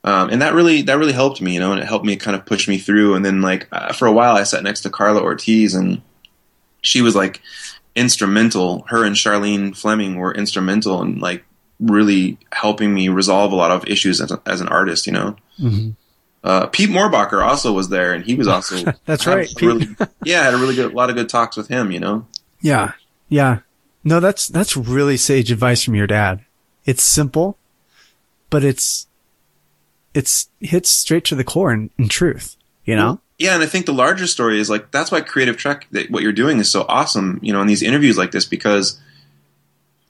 Um, 0.02 0.30
and 0.30 0.40
that 0.42 0.54
really 0.54 0.82
that 0.82 0.98
really 0.98 1.12
helped 1.12 1.40
me, 1.42 1.52
you 1.54 1.60
know, 1.60 1.72
and 1.72 1.80
it 1.80 1.86
helped 1.86 2.06
me 2.06 2.16
kind 2.16 2.34
of 2.34 2.46
push 2.46 2.66
me 2.66 2.78
through. 2.78 3.14
And 3.14 3.24
then 3.24 3.42
like 3.42 3.68
uh, 3.70 3.92
for 3.92 4.06
a 4.06 4.12
while, 4.12 4.34
I 4.34 4.44
sat 4.44 4.62
next 4.64 4.80
to 4.80 4.90
Karla 4.90 5.20
Ortiz, 5.22 5.74
and 5.74 6.00
she 6.80 7.02
was 7.02 7.14
like 7.14 7.42
instrumental. 7.94 8.84
Her 8.88 9.04
and 9.04 9.16
Charlene 9.16 9.76
Fleming 9.76 10.16
were 10.16 10.34
instrumental 10.34 11.02
in 11.02 11.18
like 11.18 11.44
really 11.78 12.38
helping 12.52 12.92
me 12.94 13.08
resolve 13.08 13.52
a 13.52 13.56
lot 13.56 13.70
of 13.70 13.86
issues 13.86 14.20
as, 14.20 14.30
a, 14.30 14.40
as 14.46 14.60
an 14.60 14.68
artist, 14.68 15.06
you 15.06 15.12
know. 15.12 15.36
Mhm. 15.58 15.96
Uh, 16.42 16.66
Pete 16.68 16.88
Mohrbacher 16.88 17.44
also 17.44 17.72
was 17.72 17.90
there, 17.90 18.12
and 18.14 18.24
he 18.24 18.34
was 18.34 18.48
also 18.48 18.92
That's 19.04 19.26
right. 19.26 19.48
Really, 19.60 19.88
yeah, 20.24 20.40
I 20.40 20.44
had 20.44 20.54
a 20.54 20.58
really 20.58 20.74
good, 20.74 20.92
a 20.92 20.96
lot 20.96 21.10
of 21.10 21.16
good 21.16 21.28
talks 21.28 21.56
with 21.56 21.68
him, 21.68 21.90
you 21.90 22.00
know. 22.00 22.26
Yeah. 22.60 22.92
Yeah. 23.28 23.60
No, 24.04 24.20
that's, 24.20 24.48
that's 24.48 24.76
really 24.76 25.16
sage 25.18 25.52
advice 25.52 25.84
from 25.84 25.94
your 25.94 26.06
dad. 26.06 26.44
It's 26.86 27.02
simple, 27.02 27.58
but 28.48 28.64
it's, 28.64 29.06
it's 30.14 30.48
hits 30.60 30.90
straight 30.90 31.24
to 31.26 31.34
the 31.34 31.44
core 31.44 31.72
in, 31.72 31.90
in 31.98 32.08
truth, 32.08 32.56
you 32.84 32.96
know? 32.96 33.20
Yeah, 33.40 33.54
and 33.54 33.62
I 33.62 33.66
think 33.66 33.86
the 33.86 33.94
larger 33.94 34.26
story 34.26 34.60
is 34.60 34.68
like 34.68 34.90
that's 34.90 35.10
why 35.10 35.22
Creative 35.22 35.56
Trek, 35.56 35.86
what 36.10 36.22
you're 36.22 36.30
doing 36.30 36.58
is 36.58 36.70
so 36.70 36.84
awesome, 36.90 37.40
you 37.42 37.54
know, 37.54 37.62
in 37.62 37.66
these 37.66 37.82
interviews 37.82 38.18
like 38.18 38.32
this 38.32 38.44
because, 38.44 39.00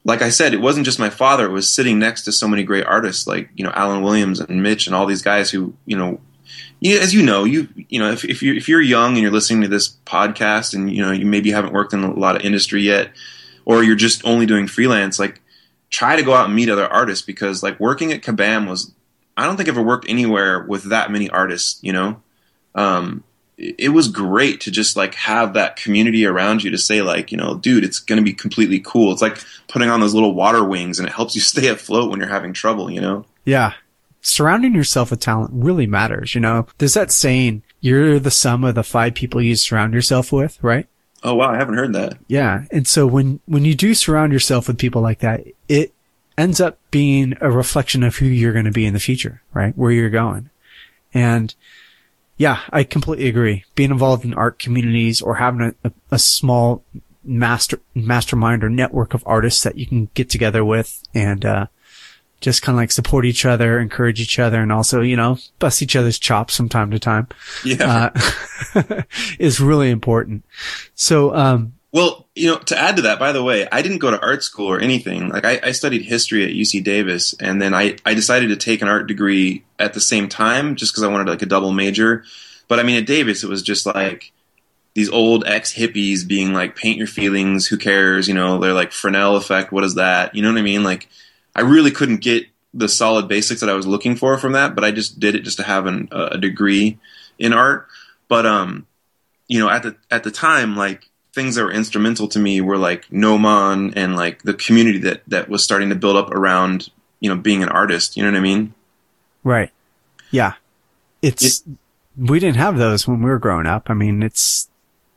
like 0.05 0.21
I 0.21 0.31
said, 0.31 0.53
it 0.53 0.61
wasn't 0.61 0.85
just 0.85 0.99
my 0.99 1.11
father; 1.11 1.47
it 1.47 1.53
was 1.53 1.69
sitting 1.69 2.01
next 2.01 2.23
to 2.25 2.33
so 2.33 2.49
many 2.49 2.65
great 2.65 2.85
artists 2.87 3.29
like 3.29 3.49
you 3.55 3.63
know 3.63 3.71
Alan 3.73 4.03
Williams 4.03 4.41
and 4.41 4.65
Mitch 4.65 4.89
and 4.89 4.97
all 4.97 5.07
these 5.07 5.23
guys 5.23 5.49
who 5.49 5.75
you 5.87 5.97
know, 5.97 6.21
you, 6.81 6.99
as 6.99 7.15
you 7.15 7.23
know, 7.23 7.45
you 7.45 7.69
you 7.77 8.01
know 8.01 8.11
if 8.11 8.25
if 8.25 8.43
you 8.43 8.55
if 8.55 8.69
you're 8.69 8.81
young 8.81 9.13
and 9.13 9.23
you're 9.23 9.31
listening 9.31 9.63
to 9.63 9.69
this 9.69 9.97
podcast 10.05 10.75
and 10.75 10.93
you 10.93 11.01
know 11.01 11.13
you 11.13 11.25
maybe 11.25 11.53
haven't 11.53 11.73
worked 11.73 11.93
in 11.93 12.03
a 12.03 12.13
lot 12.13 12.35
of 12.35 12.43
industry 12.43 12.83
yet, 12.83 13.13
or 13.65 13.85
you're 13.85 13.95
just 13.95 14.25
only 14.25 14.45
doing 14.45 14.67
freelance, 14.67 15.21
like 15.21 15.41
try 15.89 16.17
to 16.17 16.25
go 16.25 16.35
out 16.35 16.47
and 16.47 16.57
meet 16.57 16.69
other 16.69 16.89
artists 16.89 17.25
because 17.25 17.63
like 17.63 17.79
working 17.79 18.11
at 18.11 18.23
Kabam 18.23 18.69
was 18.69 18.91
I 19.37 19.47
don't 19.47 19.57
think 19.57 19.69
I've 19.69 19.79
ever 19.79 19.87
worked 19.87 20.09
anywhere 20.09 20.65
with 20.65 20.83
that 20.91 21.13
many 21.13 21.31
artists, 21.31 21.79
you 21.81 21.93
know 21.93 22.21
um, 22.75 23.25
it 23.59 23.93
was 23.93 24.09
great 24.09 24.63
to 24.63 24.71
just 24.71 24.97
like 24.97 25.15
have 25.15 25.53
that 25.55 25.77
community 25.77 26.25
around 26.25 26.63
you 26.63 26.71
to 26.71 26.79
say 26.79 27.03
like 27.03 27.31
you 27.31 27.37
know 27.37 27.57
dude 27.59 27.85
it's 27.85 27.99
going 27.99 28.17
to 28.17 28.25
be 28.25 28.33
completely 28.33 28.81
cool 28.81 29.13
it's 29.13 29.21
like 29.21 29.39
putting 29.69 29.91
on 29.91 30.01
those 30.01 30.15
little 30.15 30.33
water 30.35 30.65
wings 30.65 30.99
and 30.99 31.07
it 31.07 31.15
helps 31.15 31.35
you 31.35 31.41
stay 31.53 31.69
afloat 31.69 32.11
when 32.11 32.19
you're 32.21 32.29
having 32.29 32.53
trouble 32.53 32.91
you 32.91 33.01
know 33.01 33.27
Yeah. 33.45 33.75
Surrounding 34.23 34.75
yourself 34.75 35.11
with 35.11 35.21
talent 35.21 35.51
really 35.55 35.87
matters, 35.87 36.35
you 36.35 36.43
know? 36.43 36.67
There's 36.77 36.93
that 36.93 37.11
saying, 37.11 37.63
you're 37.81 38.19
the 38.19 38.31
sum 38.31 38.65
of 38.65 38.75
the 38.75 38.83
five 38.83 39.15
people 39.15 39.41
you 39.41 39.57
surround 39.57 39.95
yourself 39.95 40.31
with, 40.31 40.63
right? 40.63 40.87
oh 41.23 41.35
wow 41.35 41.51
i 41.51 41.57
haven't 41.57 41.75
heard 41.77 41.93
that 41.93 42.17
Yeah. 42.29 42.65
And 42.71 42.89
so 42.89 43.07
when, 43.07 43.41
when 43.47 43.65
you 43.67 43.75
do 43.75 43.93
surround 43.95 44.33
yourself 44.33 44.69
with 44.69 44.79
people 44.79 45.03
like 45.03 45.19
that, 45.21 45.45
it 45.69 45.93
ends 46.39 46.61
up 46.61 46.79
being 46.91 47.35
a 47.43 47.51
reflection 47.51 48.03
of 48.03 48.17
who 48.17 48.27
you're 48.27 48.53
going 48.55 48.65
to 48.65 48.71
be 48.71 48.87
in 48.87 48.95
the 48.95 49.01
future, 49.01 49.43
right? 49.53 49.77
Where 49.77 49.91
you're 49.93 50.09
going. 50.11 50.49
And 51.13 51.55
yeah, 52.41 52.61
I 52.71 52.85
completely 52.85 53.29
agree. 53.29 53.67
Being 53.75 53.91
involved 53.91 54.25
in 54.25 54.33
art 54.33 54.59
communities 54.59 55.21
or 55.21 55.35
having 55.35 55.75
a, 55.85 55.93
a, 56.11 56.19
small 56.19 56.83
master, 57.23 57.81
mastermind 57.95 58.65
or 58.65 58.71
network 58.71 59.13
of 59.13 59.23
artists 59.27 59.63
that 59.63 59.77
you 59.77 59.87
can 59.87 60.09
get 60.15 60.31
together 60.31 60.65
with 60.65 61.03
and, 61.13 61.45
uh, 61.45 61.67
just 62.41 62.63
kind 62.63 62.77
of 62.77 62.79
like 62.79 62.93
support 62.93 63.27
each 63.27 63.45
other, 63.45 63.79
encourage 63.79 64.23
each 64.23 64.39
other, 64.39 64.63
and 64.63 64.73
also, 64.73 65.03
you 65.03 65.17
know, 65.17 65.37
bust 65.59 65.83
each 65.83 65.95
other's 65.95 66.19
chops 66.19 66.57
from 66.57 66.71
time 66.71 66.91
to 66.91 66.99
time, 66.99 67.29
yeah 67.63 68.09
uh, 68.75 69.03
is 69.39 69.61
really 69.61 69.91
important. 69.91 70.43
So, 70.95 71.35
um, 71.35 71.75
well 71.93 72.27
you 72.35 72.47
know 72.47 72.59
to 72.59 72.79
add 72.79 72.97
to 72.97 73.03
that 73.03 73.19
by 73.19 73.33
the 73.33 73.43
way 73.43 73.69
i 73.71 73.83
didn't 73.83 73.99
go 73.99 74.11
to 74.11 74.21
art 74.21 74.43
school 74.43 74.67
or 74.67 74.81
anything. 74.81 75.29
Like 75.29 75.45
i, 75.45 75.61
I 75.63 75.73
studied 75.73 76.03
history 76.03 76.45
at 76.45 76.51
uc 76.51 76.85
davis 76.85 77.35
and 77.41 77.61
then 77.61 77.75
I, 77.75 77.97
I 78.05 78.15
decided 78.15 78.49
to 78.49 78.57
take 78.57 78.83
an 78.83 78.89
art 78.89 79.07
degree 79.07 79.65
at 79.79 79.95
the 79.95 80.01
same 80.01 80.29
time 80.29 80.77
just 80.77 80.93
because 80.93 81.03
i 81.03 81.09
wanted 81.09 81.29
like 81.29 81.43
a 81.43 81.47
double 81.47 81.73
major. 81.73 82.25
But 82.69 82.79
i 82.79 82.83
mean 82.83 82.97
at 82.97 83.07
davis 83.07 83.43
it 83.43 83.49
was 83.49 83.63
just 83.63 83.87
like 83.87 84.33
these 84.95 85.11
old 85.11 85.47
ex 85.47 85.73
hippies 85.75 86.27
being 86.27 86.53
like 86.53 86.77
paint 86.77 86.99
your 86.99 87.07
feelings 87.07 87.67
who 87.67 87.77
cares? 87.77 88.29
You 88.29 88.35
know 88.35 88.59
they're 88.59 88.73
like 88.73 88.93
fresnel 88.93 89.37
effect 89.37 89.73
what 89.73 89.85
is 89.85 89.97
that? 89.97 90.35
You 90.35 90.43
know 90.43 90.53
what 90.53 90.59
i 90.59 90.63
mean? 90.63 90.85
Like 90.85 91.09
i 91.55 91.61
really 91.61 91.91
couldn't 91.91 92.21
get 92.21 92.47
the 92.73 92.89
solid 92.89 93.27
basics 93.27 93.61
that 93.61 93.69
i 93.69 93.75
was 93.75 93.87
looking 93.89 94.15
for 94.15 94.39
from 94.39 94.53
that 94.53 94.77
but 94.77 94.85
i 94.85 94.93
just 94.93 95.19
did 95.19 95.35
it 95.35 95.43
just 95.43 95.57
to 95.57 95.65
have 95.65 95.87
an, 95.87 96.09
a 96.13 96.39
degree 96.39 96.99
in 97.39 97.53
art. 97.53 97.89
But 98.29 98.47
um 98.47 98.87
you 99.49 99.59
know 99.59 99.69
at 99.69 99.83
the 99.83 99.97
at 100.11 100.23
the 100.23 100.31
time 100.31 100.77
like 100.77 101.10
things 101.33 101.55
that 101.55 101.65
were 101.65 101.73
instrumental 101.73 102.27
to 102.29 102.39
me 102.39 102.61
were 102.61 102.77
like 102.79 103.11
Gnomon 103.13 103.95
and 103.95 104.17
like 104.17 104.43
the 104.43 104.55
community 104.55 104.99
that 104.99 105.23
that 105.29 105.49
was 105.49 105.63
starting 105.63 105.89
to 105.91 105.95
build 105.95 106.17
up 106.17 106.31
around 106.33 106.89
you 107.21 107.29
know 107.29 107.37
being 107.37 107.63
an 107.63 107.69
artist 107.69 108.17
you 108.17 108.23
know 108.23 108.31
what 108.31 108.39
i 108.39 108.41
mean 108.41 108.75
Right. 109.43 109.71
Yeah. 110.31 110.55
It's, 111.23 111.65
we 112.17 112.39
didn't 112.41 112.59
have 112.59 112.77
those 112.77 113.09
when 113.09 113.23
we 113.23 113.31
were 113.31 113.39
growing 113.39 113.67
up. 113.67 113.89
I 113.89 113.95
mean, 113.95 114.23
it's 114.23 114.69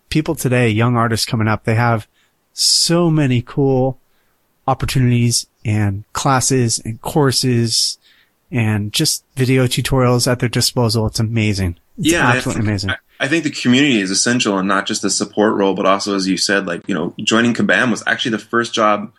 people 0.10 0.34
today, 0.36 0.70
young 0.70 0.96
artists 0.96 1.26
coming 1.26 1.48
up, 1.48 1.66
they 1.66 1.76
have 1.76 2.08
so 2.54 3.10
many 3.10 3.42
cool 3.42 4.00
opportunities 4.68 5.48
and 5.66 6.04
classes 6.14 6.80
and 6.80 7.02
courses 7.02 7.98
and 8.52 8.94
just 8.94 9.26
video 9.36 9.66
tutorials 9.66 10.32
at 10.32 10.40
their 10.40 10.50
disposal. 10.50 11.08
It's 11.08 11.20
amazing. 11.20 11.78
It's 11.98 12.12
yeah 12.12 12.28
absolutely 12.30 12.62
think- 12.62 12.70
amazing. 12.70 12.90
I, 13.24 13.28
think 13.28 13.44
the 13.44 13.52
community 13.52 14.00
is 14.00 14.12
essential 14.12 14.58
and 14.58 14.68
not 14.68 14.86
just 14.86 15.02
the 15.02 15.10
support 15.10 15.56
role 15.56 15.74
but 15.74 15.86
also 15.86 16.16
as 16.16 16.28
you 16.28 16.38
said 16.38 16.66
like 16.66 16.88
you 16.88 16.96
know 16.96 17.14
joining 17.20 17.54
kabam 17.54 17.92
was 17.92 18.04
actually 18.06 18.32
the 18.32 18.40
first 18.40 18.74
job 18.74 19.12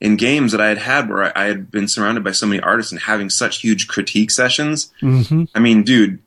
in 0.00 0.16
games 0.16 0.52
that 0.52 0.60
i 0.60 0.68
had 0.68 0.78
had 0.78 1.08
where 1.08 1.24
i, 1.24 1.44
I 1.44 1.46
had 1.46 1.70
been 1.70 1.88
surrounded 1.88 2.24
by 2.24 2.32
so 2.32 2.46
many 2.46 2.60
artists 2.60 2.92
and 2.92 3.00
having 3.00 3.30
such 3.30 3.60
huge 3.60 3.88
critique 3.88 4.30
sessions 4.30 4.92
hmm 5.00 5.44
I 5.54 5.58
mean, 5.58 5.82
dude, 5.82 6.20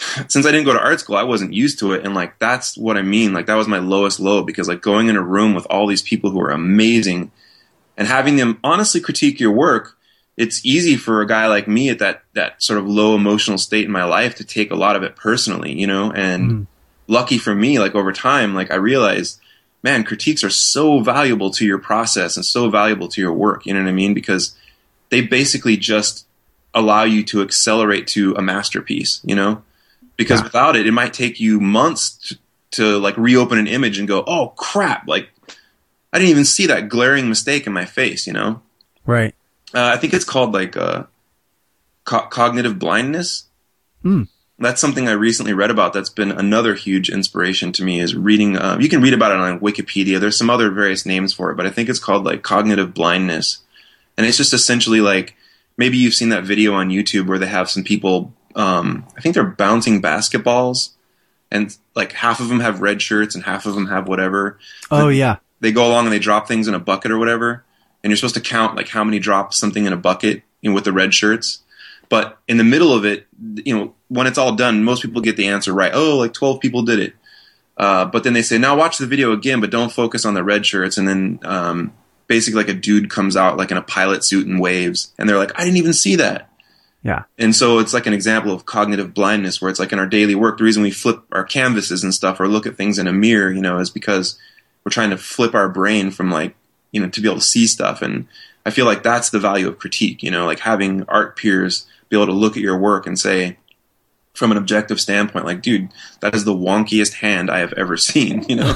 since 0.28 0.46
I 0.46 0.50
didn't 0.50 0.66
go 0.66 0.72
to 0.72 0.80
art 0.80 1.00
school, 1.00 1.16
I 1.16 1.24
wasn't 1.24 1.52
used 1.52 1.78
to 1.80 1.92
it. 1.92 2.04
And 2.04 2.14
like, 2.14 2.38
that's 2.38 2.76
what 2.76 2.96
I 2.96 3.02
mean. 3.02 3.32
Like, 3.32 3.46
that 3.46 3.54
was 3.54 3.68
my 3.68 3.78
lowest 3.78 4.20
low 4.20 4.42
because 4.42 4.68
like 4.68 4.80
going 4.80 5.08
in 5.08 5.16
a 5.16 5.22
room 5.22 5.54
with 5.54 5.66
all 5.66 5.86
these 5.86 6.02
people 6.02 6.30
who 6.30 6.40
are 6.40 6.50
amazing 6.50 7.30
and 7.96 8.08
having 8.08 8.36
them 8.36 8.58
honestly 8.64 9.00
critique 9.00 9.40
your 9.40 9.52
work, 9.52 9.96
it's 10.40 10.64
easy 10.64 10.96
for 10.96 11.20
a 11.20 11.26
guy 11.26 11.46
like 11.48 11.68
me 11.68 11.90
at 11.90 11.98
that, 11.98 12.22
that 12.32 12.62
sort 12.62 12.78
of 12.78 12.88
low 12.88 13.14
emotional 13.14 13.58
state 13.58 13.84
in 13.84 13.90
my 13.92 14.04
life 14.04 14.34
to 14.36 14.44
take 14.44 14.70
a 14.70 14.74
lot 14.74 14.96
of 14.96 15.02
it 15.02 15.14
personally, 15.14 15.78
you 15.78 15.86
know? 15.86 16.10
And 16.12 16.50
Mhm. 16.50 16.66
lucky 17.08 17.36
for 17.36 17.54
me, 17.54 17.78
like 17.78 17.94
over 17.94 18.10
time, 18.10 18.54
like 18.54 18.70
I 18.70 18.76
realized, 18.76 19.38
man, 19.82 20.02
critiques 20.02 20.42
are 20.42 20.48
so 20.48 21.00
valuable 21.00 21.50
to 21.50 21.66
your 21.66 21.76
process 21.78 22.36
and 22.38 22.46
so 22.46 22.70
valuable 22.70 23.06
to 23.08 23.20
your 23.20 23.34
work. 23.34 23.66
You 23.66 23.74
know 23.74 23.82
what 23.82 23.90
I 23.90 23.92
mean? 23.92 24.14
Because 24.14 24.54
they 25.10 25.20
basically 25.20 25.76
just 25.76 26.24
allow 26.72 27.04
you 27.04 27.22
to 27.24 27.42
accelerate 27.42 28.06
to 28.06 28.34
a 28.36 28.40
masterpiece, 28.40 29.20
you 29.22 29.34
know? 29.34 29.62
Because 30.16 30.40
Yeah. 30.40 30.44
without 30.44 30.74
it, 30.74 30.86
it 30.86 30.92
might 30.92 31.12
take 31.12 31.38
you 31.38 31.60
months 31.60 32.10
to, 32.28 32.38
to 32.70 32.98
like 32.98 33.16
reopen 33.18 33.58
an 33.58 33.66
image 33.66 33.98
and 33.98 34.08
go, 34.08 34.24
oh 34.26 34.54
crap, 34.56 35.06
like 35.06 35.28
I 36.14 36.18
didn't 36.18 36.30
even 36.30 36.46
see 36.46 36.66
that 36.66 36.88
glaring 36.88 37.28
mistake 37.28 37.66
in 37.66 37.74
my 37.74 37.84
face, 37.84 38.26
you 38.26 38.32
know? 38.32 38.62
Right. 39.04 39.34
Uh, 39.74 39.92
I 39.94 39.96
think 39.96 40.14
it's 40.14 40.24
called 40.24 40.52
like 40.52 40.76
uh, 40.76 41.04
co- 42.04 42.26
cognitive 42.26 42.78
blindness. 42.78 43.44
Mm. 44.04 44.28
that's 44.58 44.80
something 44.80 45.08
I 45.08 45.12
recently 45.12 45.52
read 45.52 45.70
about. 45.70 45.92
That's 45.92 46.08
been 46.08 46.30
another 46.32 46.74
huge 46.74 47.10
inspiration 47.10 47.70
to 47.72 47.84
me. 47.84 48.00
Is 48.00 48.14
reading. 48.14 48.56
Uh, 48.56 48.78
you 48.80 48.88
can 48.88 49.02
read 49.02 49.14
about 49.14 49.32
it 49.32 49.38
on 49.38 49.60
Wikipedia. 49.60 50.18
There's 50.18 50.38
some 50.38 50.50
other 50.50 50.70
various 50.70 51.04
names 51.04 51.32
for 51.32 51.50
it, 51.50 51.56
but 51.56 51.66
I 51.66 51.70
think 51.70 51.88
it's 51.88 51.98
called 51.98 52.24
like 52.24 52.42
cognitive 52.42 52.94
blindness, 52.94 53.58
and 54.16 54.26
it's 54.26 54.36
just 54.36 54.54
essentially 54.54 55.00
like 55.00 55.34
maybe 55.76 55.96
you've 55.98 56.14
seen 56.14 56.30
that 56.30 56.44
video 56.44 56.74
on 56.74 56.88
YouTube 56.88 57.26
where 57.26 57.38
they 57.38 57.46
have 57.46 57.70
some 57.70 57.84
people. 57.84 58.32
Um, 58.54 59.06
I 59.16 59.20
think 59.20 59.34
they're 59.34 59.44
bouncing 59.44 60.02
basketballs, 60.02 60.90
and 61.50 61.76
like 61.94 62.12
half 62.12 62.40
of 62.40 62.48
them 62.48 62.60
have 62.60 62.80
red 62.80 63.02
shirts 63.02 63.34
and 63.34 63.44
half 63.44 63.66
of 63.66 63.74
them 63.74 63.86
have 63.88 64.08
whatever. 64.08 64.58
Oh 64.90 65.08
yeah. 65.08 65.36
They 65.60 65.72
go 65.72 65.86
along 65.86 66.06
and 66.06 66.12
they 66.12 66.18
drop 66.18 66.48
things 66.48 66.68
in 66.68 66.74
a 66.74 66.80
bucket 66.80 67.10
or 67.10 67.18
whatever, 67.18 67.64
and 68.02 68.10
you're 68.10 68.16
supposed 68.16 68.34
to 68.34 68.40
count 68.40 68.76
like 68.76 68.88
how 68.88 69.04
many 69.04 69.18
drops 69.18 69.58
something 69.58 69.84
in 69.84 69.92
a 69.92 69.96
bucket 69.96 70.42
you 70.60 70.70
know, 70.70 70.74
with 70.74 70.84
the 70.84 70.92
red 70.92 71.14
shirts. 71.14 71.62
But 72.08 72.38
in 72.48 72.56
the 72.56 72.64
middle 72.64 72.92
of 72.92 73.04
it, 73.04 73.26
you 73.64 73.76
know, 73.76 73.94
when 74.08 74.26
it's 74.26 74.38
all 74.38 74.56
done, 74.56 74.82
most 74.82 75.02
people 75.02 75.22
get 75.22 75.36
the 75.36 75.46
answer 75.46 75.72
right. 75.72 75.92
Oh, 75.94 76.18
like 76.18 76.32
12 76.32 76.60
people 76.60 76.82
did 76.82 76.98
it. 76.98 77.14
Uh, 77.76 78.04
but 78.04 78.24
then 78.24 78.32
they 78.32 78.42
say, 78.42 78.58
now 78.58 78.76
watch 78.76 78.98
the 78.98 79.06
video 79.06 79.32
again, 79.32 79.60
but 79.60 79.70
don't 79.70 79.92
focus 79.92 80.24
on 80.24 80.34
the 80.34 80.44
red 80.44 80.66
shirts. 80.66 80.98
And 80.98 81.08
then 81.08 81.38
um, 81.44 81.92
basically, 82.26 82.58
like 82.62 82.68
a 82.68 82.74
dude 82.74 83.08
comes 83.08 83.36
out 83.36 83.56
like 83.56 83.70
in 83.70 83.76
a 83.76 83.82
pilot 83.82 84.22
suit 84.22 84.46
and 84.46 84.60
waves, 84.60 85.12
and 85.18 85.28
they're 85.28 85.38
like, 85.38 85.58
I 85.58 85.64
didn't 85.64 85.78
even 85.78 85.94
see 85.94 86.16
that. 86.16 86.50
Yeah. 87.02 87.22
And 87.38 87.56
so 87.56 87.78
it's 87.78 87.94
like 87.94 88.06
an 88.06 88.12
example 88.12 88.52
of 88.52 88.66
cognitive 88.66 89.14
blindness, 89.14 89.62
where 89.62 89.70
it's 89.70 89.80
like 89.80 89.92
in 89.92 89.98
our 89.98 90.06
daily 90.06 90.34
work, 90.34 90.58
the 90.58 90.64
reason 90.64 90.82
we 90.82 90.90
flip 90.90 91.22
our 91.32 91.44
canvases 91.44 92.04
and 92.04 92.12
stuff 92.12 92.38
or 92.38 92.48
look 92.48 92.66
at 92.66 92.76
things 92.76 92.98
in 92.98 93.06
a 93.06 93.12
mirror, 93.12 93.50
you 93.50 93.62
know, 93.62 93.78
is 93.78 93.88
because 93.88 94.38
we're 94.84 94.90
trying 94.90 95.10
to 95.10 95.16
flip 95.16 95.54
our 95.54 95.68
brain 95.68 96.10
from 96.10 96.30
like, 96.30 96.54
you 96.92 97.00
know, 97.00 97.08
to 97.08 97.20
be 97.20 97.28
able 97.28 97.38
to 97.38 97.44
see 97.44 97.66
stuff. 97.66 98.02
And 98.02 98.26
I 98.66 98.70
feel 98.70 98.86
like 98.86 99.02
that's 99.02 99.30
the 99.30 99.38
value 99.38 99.68
of 99.68 99.78
critique, 99.78 100.22
you 100.22 100.30
know, 100.30 100.46
like 100.46 100.60
having 100.60 101.04
art 101.08 101.36
peers 101.36 101.86
be 102.08 102.16
able 102.16 102.26
to 102.26 102.32
look 102.32 102.56
at 102.56 102.62
your 102.62 102.78
work 102.78 103.06
and 103.06 103.18
say, 103.18 103.56
from 104.34 104.50
an 104.50 104.56
objective 104.56 105.00
standpoint, 105.00 105.44
like, 105.44 105.62
dude, 105.62 105.90
that 106.20 106.34
is 106.34 106.44
the 106.44 106.54
wonkiest 106.54 107.14
hand 107.14 107.50
I 107.50 107.58
have 107.58 107.72
ever 107.74 107.96
seen, 107.96 108.44
you 108.48 108.56
know? 108.56 108.74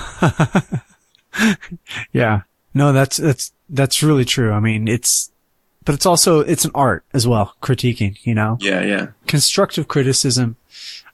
yeah. 2.13 2.43
No, 2.75 2.93
that's, 2.93 3.17
that's, 3.17 3.53
that's 3.69 4.03
really 4.03 4.25
true. 4.25 4.53
I 4.53 4.61
mean, 4.61 4.89
it's, 4.89 5.31
but 5.85 5.95
it's 5.95 6.07
also, 6.07 6.41
it's 6.41 6.65
an 6.65 6.73
art 6.75 7.05
as 7.13 7.27
well, 7.27 7.55
critiquing, 7.63 8.19
you 8.25 8.35
know? 8.35 8.59
Yeah, 8.61 8.83
yeah. 8.83 9.09
Constructive 9.27 9.87
criticism, 9.87 10.57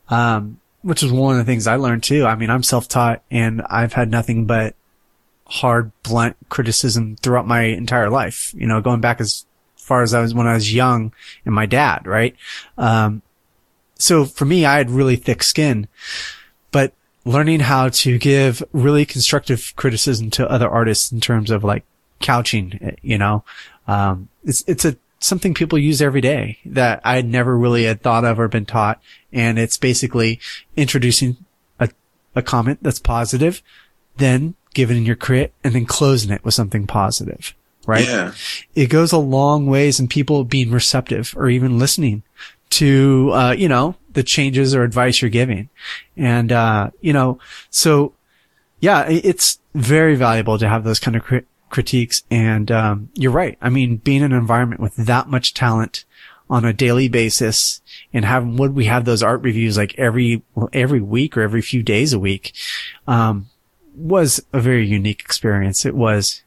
um, 0.08 0.58
which 0.82 1.02
is 1.02 1.12
one 1.12 1.38
of 1.38 1.38
the 1.38 1.50
things 1.50 1.66
I 1.66 1.76
learned 1.76 2.02
too. 2.02 2.24
I 2.24 2.34
mean, 2.34 2.50
I'm 2.50 2.62
self-taught 2.62 3.22
and 3.30 3.62
I've 3.62 3.92
had 3.92 4.10
nothing 4.10 4.46
but 4.46 4.74
hard, 5.50 5.90
blunt 6.04 6.36
criticism 6.48 7.16
throughout 7.16 7.46
my 7.46 7.62
entire 7.62 8.08
life, 8.08 8.54
you 8.56 8.66
know, 8.66 8.80
going 8.80 9.00
back 9.00 9.20
as 9.20 9.44
far 9.76 10.02
as 10.02 10.14
I 10.14 10.20
was 10.20 10.32
when 10.32 10.46
I 10.46 10.54
was 10.54 10.72
young 10.72 11.12
and 11.44 11.52
my 11.52 11.66
dad, 11.66 12.06
right? 12.06 12.36
Um, 12.78 13.22
so 13.96 14.24
for 14.24 14.44
me, 14.44 14.64
I 14.64 14.76
had 14.76 14.90
really 14.90 15.16
thick 15.16 15.42
skin, 15.42 15.88
but 16.70 16.92
learning 17.24 17.60
how 17.60 17.88
to 17.88 18.16
give 18.18 18.62
really 18.72 19.04
constructive 19.04 19.72
criticism 19.74 20.30
to 20.30 20.48
other 20.48 20.68
artists 20.68 21.10
in 21.10 21.20
terms 21.20 21.50
of 21.50 21.64
like 21.64 21.84
couching, 22.20 22.96
you 23.02 23.18
know, 23.18 23.42
um, 23.88 24.28
it's, 24.44 24.62
it's 24.68 24.84
a, 24.84 24.96
something 25.18 25.52
people 25.52 25.78
use 25.78 26.00
every 26.00 26.20
day 26.20 26.58
that 26.64 27.00
I 27.04 27.22
never 27.22 27.58
really 27.58 27.84
had 27.84 28.02
thought 28.02 28.24
of 28.24 28.38
or 28.38 28.46
been 28.46 28.66
taught. 28.66 29.02
And 29.32 29.58
it's 29.58 29.76
basically 29.76 30.38
introducing 30.76 31.36
a, 31.80 31.90
a 32.36 32.42
comment 32.42 32.78
that's 32.82 33.00
positive, 33.00 33.62
then 34.16 34.54
giving 34.74 35.04
your 35.04 35.16
crit 35.16 35.52
and 35.64 35.74
then 35.74 35.86
closing 35.86 36.30
it 36.30 36.44
with 36.44 36.54
something 36.54 36.86
positive 36.86 37.54
right? 37.86 38.06
Yeah. 38.06 38.32
It 38.74 38.86
goes 38.86 39.12
a 39.12 39.18
long 39.18 39.66
ways 39.66 40.00
in 40.00 40.08
people 40.08 40.44
being 40.44 40.70
receptive 40.70 41.34
or 41.36 41.48
even 41.48 41.78
listening 41.78 42.22
to, 42.70 43.30
uh, 43.32 43.52
you 43.52 43.68
know, 43.68 43.96
the 44.12 44.22
changes 44.22 44.74
or 44.74 44.82
advice 44.82 45.20
you're 45.20 45.30
giving. 45.30 45.68
And, 46.16 46.52
uh, 46.52 46.90
you 47.00 47.12
know, 47.12 47.38
so 47.70 48.14
yeah, 48.80 49.06
it's 49.08 49.58
very 49.74 50.14
valuable 50.14 50.58
to 50.58 50.68
have 50.68 50.84
those 50.84 51.00
kind 51.00 51.16
of 51.16 51.22
crit- 51.22 51.46
critiques. 51.68 52.22
And, 52.30 52.70
um, 52.70 53.10
you're 53.14 53.32
right. 53.32 53.58
I 53.60 53.70
mean, 53.70 53.96
being 53.96 54.22
in 54.22 54.32
an 54.32 54.38
environment 54.38 54.80
with 54.80 54.96
that 54.96 55.28
much 55.28 55.54
talent 55.54 56.04
on 56.48 56.64
a 56.64 56.72
daily 56.72 57.08
basis 57.08 57.80
and 58.12 58.24
having, 58.24 58.56
would 58.56 58.74
we 58.74 58.86
have 58.86 59.04
those 59.04 59.22
art 59.22 59.42
reviews 59.42 59.76
like 59.76 59.98
every, 59.98 60.42
every 60.72 61.00
week 61.00 61.36
or 61.36 61.42
every 61.42 61.62
few 61.62 61.82
days 61.82 62.12
a 62.12 62.18
week, 62.18 62.52
um, 63.06 63.48
was 63.94 64.44
a 64.52 64.60
very 64.60 64.86
unique 64.86 65.20
experience. 65.20 65.84
It 65.84 65.94
was, 65.94 66.42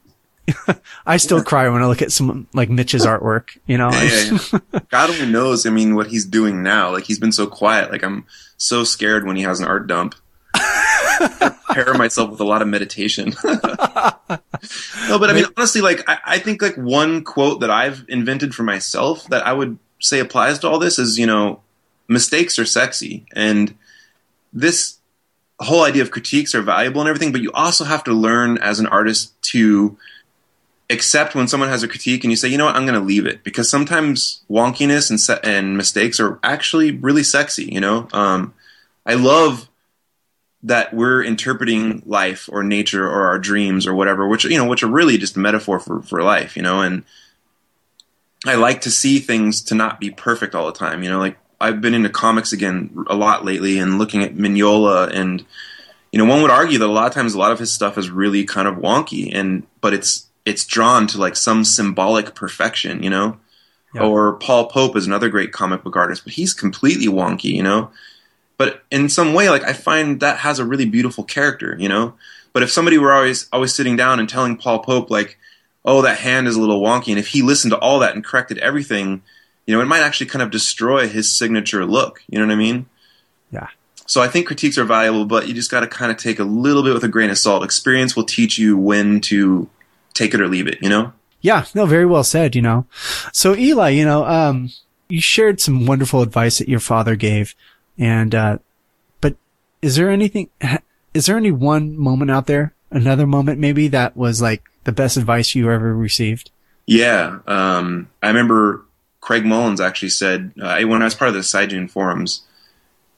I 1.06 1.16
still 1.16 1.42
cry 1.42 1.68
when 1.68 1.82
I 1.82 1.86
look 1.86 2.02
at 2.02 2.12
some 2.12 2.46
like 2.52 2.70
Mitch's 2.70 3.06
artwork, 3.06 3.58
you 3.66 3.78
know. 3.78 3.90
Yeah, 3.90 4.38
yeah. 4.72 4.80
God 4.90 5.10
only 5.10 5.26
knows. 5.26 5.66
I 5.66 5.70
mean, 5.70 5.94
what 5.94 6.08
he's 6.08 6.24
doing 6.24 6.62
now. 6.62 6.92
Like 6.92 7.04
he's 7.04 7.18
been 7.18 7.32
so 7.32 7.46
quiet. 7.46 7.90
Like 7.90 8.02
I'm 8.02 8.26
so 8.56 8.84
scared 8.84 9.26
when 9.26 9.36
he 9.36 9.42
has 9.42 9.60
an 9.60 9.66
art 9.66 9.86
dump. 9.86 10.14
I 10.54 11.56
prepare 11.74 11.94
myself 11.94 12.30
with 12.30 12.40
a 12.40 12.44
lot 12.44 12.62
of 12.62 12.68
meditation. 12.68 13.34
no, 13.44 13.58
but 15.18 15.30
I 15.30 15.32
mean, 15.32 15.46
honestly, 15.56 15.80
like 15.80 16.08
I, 16.08 16.18
I 16.24 16.38
think 16.38 16.62
like 16.62 16.76
one 16.76 17.24
quote 17.24 17.60
that 17.60 17.70
I've 17.70 18.04
invented 18.08 18.54
for 18.54 18.62
myself 18.62 19.26
that 19.28 19.46
I 19.46 19.52
would 19.52 19.78
say 20.00 20.20
applies 20.20 20.58
to 20.60 20.68
all 20.68 20.78
this 20.78 20.98
is, 20.98 21.18
you 21.18 21.26
know, 21.26 21.60
mistakes 22.08 22.58
are 22.58 22.64
sexy, 22.64 23.26
and 23.34 23.74
this 24.52 24.98
whole 25.60 25.84
idea 25.84 26.02
of 26.02 26.10
critiques 26.10 26.54
are 26.54 26.62
valuable 26.62 27.00
and 27.00 27.08
everything. 27.08 27.32
But 27.32 27.42
you 27.42 27.52
also 27.52 27.84
have 27.84 28.04
to 28.04 28.12
learn 28.12 28.58
as 28.58 28.80
an 28.80 28.86
artist 28.86 29.40
to 29.52 29.96
accept 30.90 31.34
when 31.34 31.48
someone 31.48 31.68
has 31.68 31.82
a 31.82 31.88
critique 31.88 32.24
and 32.24 32.30
you 32.30 32.36
say, 32.36 32.48
you 32.48 32.58
know 32.58 32.66
what, 32.66 32.76
I'm 32.76 32.86
going 32.86 32.98
to 32.98 33.04
leave 33.04 33.26
it 33.26 33.42
because 33.42 33.70
sometimes 33.70 34.42
wonkiness 34.50 35.10
and 35.10 35.20
se- 35.20 35.40
and 35.42 35.76
mistakes 35.76 36.20
are 36.20 36.38
actually 36.42 36.90
really 36.92 37.22
sexy. 37.22 37.64
You 37.64 37.80
know, 37.80 38.08
um, 38.12 38.54
I 39.06 39.14
love 39.14 39.68
that 40.62 40.94
we're 40.94 41.22
interpreting 41.22 42.02
life 42.06 42.48
or 42.50 42.62
nature 42.62 43.06
or 43.06 43.26
our 43.26 43.38
dreams 43.38 43.86
or 43.86 43.94
whatever, 43.94 44.26
which 44.26 44.44
you 44.44 44.58
know, 44.58 44.66
which 44.66 44.82
are 44.82 44.88
really 44.88 45.18
just 45.18 45.36
a 45.36 45.40
metaphor 45.40 45.78
for 45.78 46.02
for 46.02 46.22
life. 46.22 46.56
You 46.56 46.62
know, 46.62 46.80
and 46.80 47.04
I 48.46 48.56
like 48.56 48.82
to 48.82 48.90
see 48.90 49.18
things 49.18 49.62
to 49.62 49.74
not 49.74 50.00
be 50.00 50.10
perfect 50.10 50.54
all 50.54 50.66
the 50.66 50.72
time. 50.72 51.02
You 51.02 51.10
know, 51.10 51.18
like 51.18 51.38
I've 51.64 51.80
been 51.80 51.94
into 51.94 52.10
comics 52.10 52.52
again 52.52 53.04
a 53.06 53.16
lot 53.16 53.44
lately 53.44 53.78
and 53.78 53.98
looking 53.98 54.22
at 54.22 54.34
Mignola 54.34 55.10
and 55.10 55.44
you 56.12 56.18
know, 56.18 56.26
one 56.26 56.42
would 56.42 56.50
argue 56.50 56.78
that 56.78 56.86
a 56.86 56.92
lot 56.92 57.08
of 57.08 57.12
times 57.12 57.34
a 57.34 57.38
lot 57.38 57.50
of 57.50 57.58
his 57.58 57.72
stuff 57.72 57.98
is 57.98 58.08
really 58.08 58.44
kind 58.44 58.68
of 58.68 58.76
wonky 58.76 59.34
and 59.34 59.66
but 59.80 59.92
it's 59.92 60.28
it's 60.44 60.64
drawn 60.64 61.06
to 61.08 61.18
like 61.18 61.34
some 61.34 61.64
symbolic 61.64 62.34
perfection, 62.34 63.02
you 63.02 63.10
know? 63.10 63.38
Yeah. 63.94 64.02
Or 64.02 64.34
Paul 64.34 64.66
Pope 64.66 64.96
is 64.96 65.06
another 65.06 65.28
great 65.28 65.52
comic 65.52 65.82
book 65.82 65.96
artist, 65.96 66.22
but 66.24 66.34
he's 66.34 66.52
completely 66.52 67.06
wonky, 67.06 67.52
you 67.52 67.62
know? 67.62 67.90
But 68.58 68.84
in 68.90 69.08
some 69.08 69.34
way, 69.34 69.50
like 69.50 69.64
I 69.64 69.72
find 69.72 70.20
that 70.20 70.38
has 70.38 70.58
a 70.58 70.64
really 70.64 70.86
beautiful 70.86 71.24
character, 71.24 71.76
you 71.78 71.88
know? 71.88 72.14
But 72.52 72.62
if 72.62 72.70
somebody 72.70 72.98
were 72.98 73.12
always 73.12 73.48
always 73.52 73.74
sitting 73.74 73.96
down 73.96 74.20
and 74.20 74.28
telling 74.28 74.56
Paul 74.56 74.80
Pope 74.80 75.10
like, 75.10 75.38
oh, 75.84 76.02
that 76.02 76.18
hand 76.18 76.46
is 76.46 76.56
a 76.56 76.60
little 76.60 76.80
wonky, 76.80 77.08
and 77.08 77.18
if 77.18 77.28
he 77.28 77.42
listened 77.42 77.72
to 77.72 77.78
all 77.78 77.98
that 78.00 78.14
and 78.14 78.24
corrected 78.24 78.58
everything, 78.58 79.22
you 79.66 79.74
know, 79.74 79.80
it 79.80 79.86
might 79.86 80.02
actually 80.02 80.26
kind 80.26 80.42
of 80.42 80.50
destroy 80.50 81.08
his 81.08 81.30
signature 81.30 81.84
look. 81.84 82.22
You 82.28 82.38
know 82.38 82.46
what 82.46 82.52
I 82.52 82.56
mean? 82.56 82.86
Yeah. 83.50 83.68
So 84.06 84.20
I 84.20 84.28
think 84.28 84.46
critiques 84.46 84.76
are 84.76 84.84
valuable, 84.84 85.24
but 85.24 85.48
you 85.48 85.54
just 85.54 85.70
got 85.70 85.80
to 85.80 85.86
kind 85.86 86.12
of 86.12 86.18
take 86.18 86.38
a 86.38 86.44
little 86.44 86.82
bit 86.82 86.92
with 86.92 87.04
a 87.04 87.08
grain 87.08 87.30
of 87.30 87.38
salt. 87.38 87.64
Experience 87.64 88.14
will 88.14 88.24
teach 88.24 88.58
you 88.58 88.76
when 88.76 89.20
to 89.22 89.68
take 90.12 90.34
it 90.34 90.40
or 90.40 90.48
leave 90.48 90.66
it, 90.66 90.78
you 90.82 90.88
know? 90.88 91.12
Yeah, 91.40 91.64
no, 91.74 91.86
very 91.86 92.06
well 92.06 92.24
said, 92.24 92.54
you 92.54 92.62
know. 92.62 92.86
So 93.32 93.54
Eli, 93.54 93.90
you 93.90 94.04
know, 94.04 94.24
um, 94.24 94.70
you 95.08 95.20
shared 95.20 95.60
some 95.60 95.86
wonderful 95.86 96.22
advice 96.22 96.58
that 96.58 96.68
your 96.68 96.80
father 96.80 97.16
gave. 97.16 97.54
And, 97.98 98.34
uh, 98.34 98.58
but 99.20 99.36
is 99.80 99.96
there 99.96 100.10
anything, 100.10 100.50
is 101.14 101.26
there 101.26 101.36
any 101.36 101.50
one 101.50 101.96
moment 101.96 102.30
out 102.30 102.46
there, 102.46 102.74
another 102.90 103.26
moment 103.26 103.58
maybe 103.58 103.88
that 103.88 104.16
was 104.16 104.42
like 104.42 104.62
the 104.84 104.92
best 104.92 105.16
advice 105.16 105.54
you 105.54 105.70
ever 105.70 105.94
received? 105.94 106.50
Yeah. 106.86 107.38
Um, 107.46 108.10
I 108.22 108.28
remember 108.28 108.84
Craig 109.24 109.46
Mullins 109.46 109.80
actually 109.80 110.10
said, 110.10 110.52
uh, 110.60 110.78
when 110.82 111.00
I 111.00 111.06
was 111.06 111.14
part 111.14 111.28
of 111.28 111.34
the 111.34 111.40
Sijun 111.40 111.90
forums, 111.90 112.42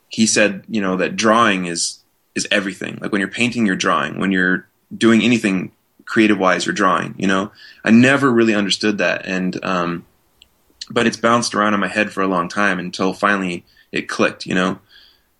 he 0.09 0.25
said, 0.25 0.63
you 0.69 0.81
know, 0.81 0.97
that 0.99 1.17
drawing 1.17 1.67
is, 1.67 1.99
is 2.37 2.47
everything. 2.53 2.99
Like 3.01 3.11
when 3.11 3.21
you're 3.21 3.29
painting, 3.29 3.67
you're 3.67 3.75
drawing. 3.75 4.21
When 4.21 4.31
you're 4.31 4.69
doing 4.97 5.23
anything 5.23 5.73
creative 6.05 6.39
wise 6.39 6.69
or 6.69 6.73
drawing. 6.73 7.17
You 7.19 7.27
know, 7.27 7.51
I 7.85 7.91
never 7.91 8.31
really 8.31 8.55
understood 8.55 8.99
that, 8.99 9.27
and 9.27 9.63
um, 9.65 10.07
but 10.89 11.07
it's 11.07 11.17
bounced 11.17 11.55
around 11.55 11.75
in 11.75 11.81
my 11.81 11.89
head 11.89 12.13
for 12.13 12.23
a 12.23 12.29
long 12.29 12.49
time 12.49 12.79
until 12.79 13.13
finally 13.13 13.65
it 13.93 14.09
clicked. 14.09 14.47
You 14.47 14.55
know. 14.55 14.79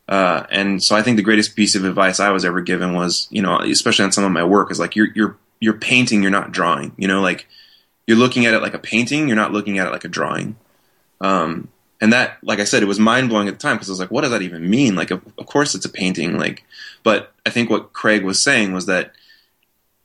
Uh, 0.09 0.47
and 0.51 0.83
so 0.83 0.95
I 0.95 1.03
think 1.03 1.17
the 1.17 1.23
greatest 1.23 1.57
piece 1.57 1.75
of 1.75 1.85
advice 1.85 2.21
I 2.21 2.31
was 2.31 2.45
ever 2.45 2.61
given 2.61 2.95
was, 2.95 3.27
you 3.31 3.43
know, 3.43 3.59
especially 3.59 4.05
on 4.05 4.13
some 4.13 4.23
of 4.23 4.31
my 4.31 4.45
work, 4.45 4.71
is 4.71 4.79
like 4.79 4.95
you're 4.95 5.09
you're 5.15 5.37
you're 5.61 5.79
painting, 5.79 6.23
you're 6.23 6.31
not 6.31 6.53
drawing. 6.53 6.93
You 6.97 7.09
know, 7.09 7.23
like 7.23 7.47
you're 8.07 8.17
looking 8.17 8.47
at 8.47 8.55
it 8.55 8.63
like 8.63 8.75
a 8.75 8.79
painting, 8.79 9.29
you're 9.29 9.37
not 9.37 9.53
looking 9.53 9.79
at 9.79 9.87
it 9.87 9.91
like 9.91 10.05
a 10.05 10.09
drawing. 10.09 10.57
Um, 11.21 11.69
and 12.01 12.13
that, 12.13 12.39
like 12.43 12.61
I 12.61 12.65
said, 12.65 12.83
it 12.83 12.87
was 12.87 13.01
mind 13.01 13.31
blowing 13.31 13.49
at 13.49 13.55
the 13.55 13.61
time 13.61 13.77
because 13.77 13.89
I 13.89 13.93
was 13.93 14.01
like, 14.01 14.11
what 14.11 14.21
does 14.21 14.31
that 14.31 14.43
even 14.43 14.69
mean? 14.69 14.95
Like, 14.95 15.11
of, 15.11 15.23
of, 15.39 15.47
course 15.47 15.75
it's 15.75 15.87
a 15.87 15.91
painting. 15.91 16.39
Like, 16.39 16.65
but 17.03 17.33
I 17.47 17.51
think 17.51 17.71
what 17.71 17.95
Craig 17.95 18.23
was 18.23 18.39
saying 18.39 18.73
was 18.73 18.87
that, 18.87 19.13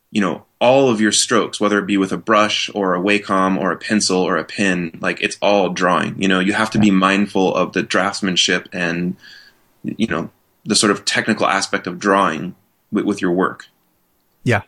you 0.09 0.21
know, 0.21 0.45
all 0.59 0.89
of 0.89 1.01
your 1.01 1.11
strokes, 1.11 1.59
whether 1.59 1.79
it 1.79 1.87
be 1.87 1.97
with 1.97 2.11
a 2.11 2.17
brush 2.17 2.69
or 2.73 2.95
a 2.95 2.99
Wacom 2.99 3.59
or 3.59 3.71
a 3.71 3.77
pencil 3.77 4.21
or 4.21 4.37
a 4.37 4.45
pen, 4.45 4.97
like 5.01 5.21
it's 5.21 5.37
all 5.41 5.69
drawing. 5.69 6.21
You 6.21 6.27
know, 6.27 6.39
you 6.39 6.53
have 6.53 6.71
to 6.71 6.79
be 6.79 6.91
mindful 6.91 7.53
of 7.55 7.73
the 7.73 7.83
draftsmanship 7.83 8.67
and 8.71 9.15
you 9.83 10.07
know, 10.07 10.29
the 10.63 10.75
sort 10.75 10.91
of 10.91 11.05
technical 11.05 11.47
aspect 11.47 11.87
of 11.87 11.99
drawing 11.99 12.55
with, 12.91 13.05
with 13.05 13.21
your 13.21 13.31
work. 13.31 13.67
Yeah. 14.43 14.61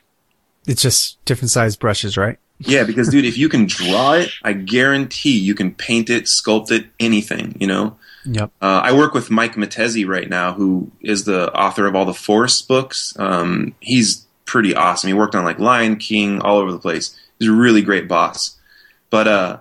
It's 0.65 0.81
just 0.81 1.23
different 1.25 1.51
size 1.51 1.75
brushes, 1.75 2.17
right? 2.17 2.39
Yeah, 2.67 2.83
because 2.83 3.09
dude, 3.09 3.25
if 3.25 3.37
you 3.37 3.49
can 3.49 3.65
draw 3.65 4.13
it, 4.13 4.29
I 4.43 4.53
guarantee 4.53 5.37
you 5.37 5.55
can 5.55 5.73
paint 5.73 6.09
it, 6.09 6.25
sculpt 6.25 6.71
it, 6.71 6.87
anything, 6.99 7.57
you 7.59 7.67
know? 7.67 7.97
Yep. 8.25 8.51
Uh, 8.61 8.81
I 8.83 8.93
work 8.93 9.13
with 9.13 9.29
Mike 9.29 9.55
Mattesi 9.55 10.07
right 10.07 10.29
now, 10.29 10.53
who 10.53 10.91
is 11.01 11.25
the 11.25 11.53
author 11.53 11.87
of 11.87 11.95
all 11.95 12.05
the 12.05 12.13
Force 12.13 12.61
books. 12.61 13.13
Um, 13.19 13.75
he's 13.79 14.25
pretty 14.45 14.75
awesome. 14.75 15.07
He 15.07 15.13
worked 15.13 15.35
on 15.35 15.43
like 15.43 15.59
Lion 15.59 15.97
King, 15.97 16.41
all 16.41 16.57
over 16.57 16.71
the 16.71 16.79
place. 16.79 17.19
He's 17.39 17.49
a 17.49 17.53
really 17.53 17.81
great 17.81 18.07
boss. 18.07 18.57
But 19.09 19.27
uh, 19.27 19.59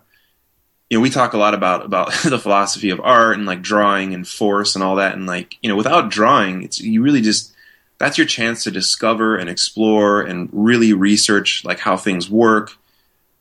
you 0.88 0.98
know, 0.98 1.02
we 1.02 1.10
talk 1.10 1.32
a 1.32 1.38
lot 1.38 1.54
about 1.54 1.84
about 1.84 2.12
the 2.24 2.38
philosophy 2.38 2.90
of 2.90 3.00
art 3.00 3.36
and 3.36 3.46
like 3.46 3.62
drawing 3.62 4.14
and 4.14 4.26
force 4.26 4.74
and 4.74 4.84
all 4.84 4.96
that. 4.96 5.14
And 5.14 5.26
like, 5.26 5.56
you 5.62 5.68
know, 5.68 5.76
without 5.76 6.10
drawing, 6.10 6.62
it's 6.62 6.80
you 6.80 7.02
really 7.02 7.20
just 7.20 7.52
that's 7.98 8.18
your 8.18 8.26
chance 8.26 8.64
to 8.64 8.70
discover 8.70 9.36
and 9.36 9.48
explore 9.48 10.22
and 10.22 10.48
really 10.52 10.92
research 10.92 11.64
like 11.64 11.78
how 11.78 11.96
things 11.96 12.30
work. 12.30 12.72